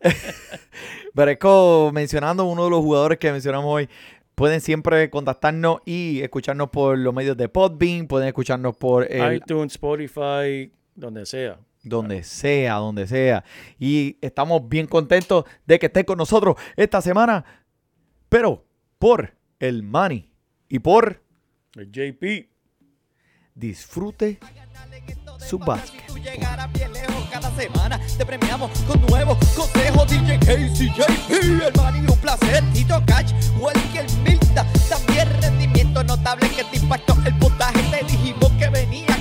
Pero 1.14 1.92
mencionando 1.92 2.44
uno 2.44 2.64
de 2.64 2.70
los 2.70 2.80
jugadores 2.80 3.18
que 3.18 3.30
mencionamos 3.30 3.72
hoy, 3.72 3.88
pueden 4.34 4.60
siempre 4.60 5.08
contactarnos 5.08 5.82
y 5.84 6.20
escucharnos 6.20 6.70
por 6.70 6.98
los 6.98 7.14
medios 7.14 7.36
de 7.36 7.48
Podbean, 7.48 8.08
pueden 8.08 8.26
escucharnos 8.26 8.76
por 8.76 9.10
el, 9.10 9.36
iTunes, 9.36 9.74
Spotify, 9.74 10.72
donde 10.96 11.24
sea 11.26 11.60
donde 11.88 12.22
sea, 12.24 12.74
donde 12.74 13.06
sea. 13.06 13.44
Y 13.78 14.16
estamos 14.20 14.68
bien 14.68 14.86
contentos 14.86 15.44
de 15.66 15.78
que 15.78 15.86
estén 15.86 16.04
con 16.04 16.18
nosotros 16.18 16.56
esta 16.76 17.00
semana. 17.00 17.44
Pero 18.28 18.64
por 18.98 19.34
el 19.58 19.82
Manny 19.82 20.30
y 20.68 20.78
por 20.78 21.22
el 21.74 21.90
JP, 21.90 22.48
disfrute 23.54 24.38
su 25.38 25.58
básquet. 25.58 26.02
Cada 27.30 27.50
semana 27.54 28.00
te 28.16 28.24
premiamos 28.24 28.70
con 28.80 29.00
nuevos 29.06 29.38
consejos 29.54 30.08
DJ 30.08 30.38
Casey, 30.40 30.88
JP, 30.88 31.30
el 31.30 31.72
Manny, 31.76 32.00
un 32.00 32.18
placer 32.18 32.64
Tito 32.72 33.02
Cash, 33.06 33.32
Welker, 33.60 34.06
Milta 34.24 34.66
También 34.88 35.28
rendimiento 35.40 36.02
notable 36.02 36.48
que 36.48 36.64
te 36.64 36.76
impactó 36.76 37.16
el 37.24 37.34
puntaje 37.38 37.80
Te 37.90 38.04
dijimos 38.06 38.50
que 38.52 38.68
venía 38.70 39.17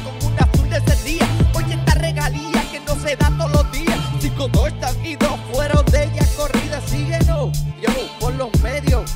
se 3.08 3.15
da 3.15 3.32
todos 3.38 3.52
los 3.52 3.72
días. 3.72 3.98
Cinco 4.20 4.50
dos 4.50 4.70
y 5.04 5.15
dos 5.15 5.39
fueron 5.54 5.86
de 5.86 6.04
ella 6.04 6.28
corrida. 6.36 6.82
Síguenos, 6.86 7.58
yo, 7.82 7.89
por 8.20 8.34
los 8.36 8.50
medios. 8.62 9.10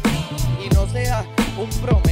Y 0.64 0.74
no 0.74 0.88
seas 0.88 1.26
un 1.58 1.70
promedio. 1.82 2.11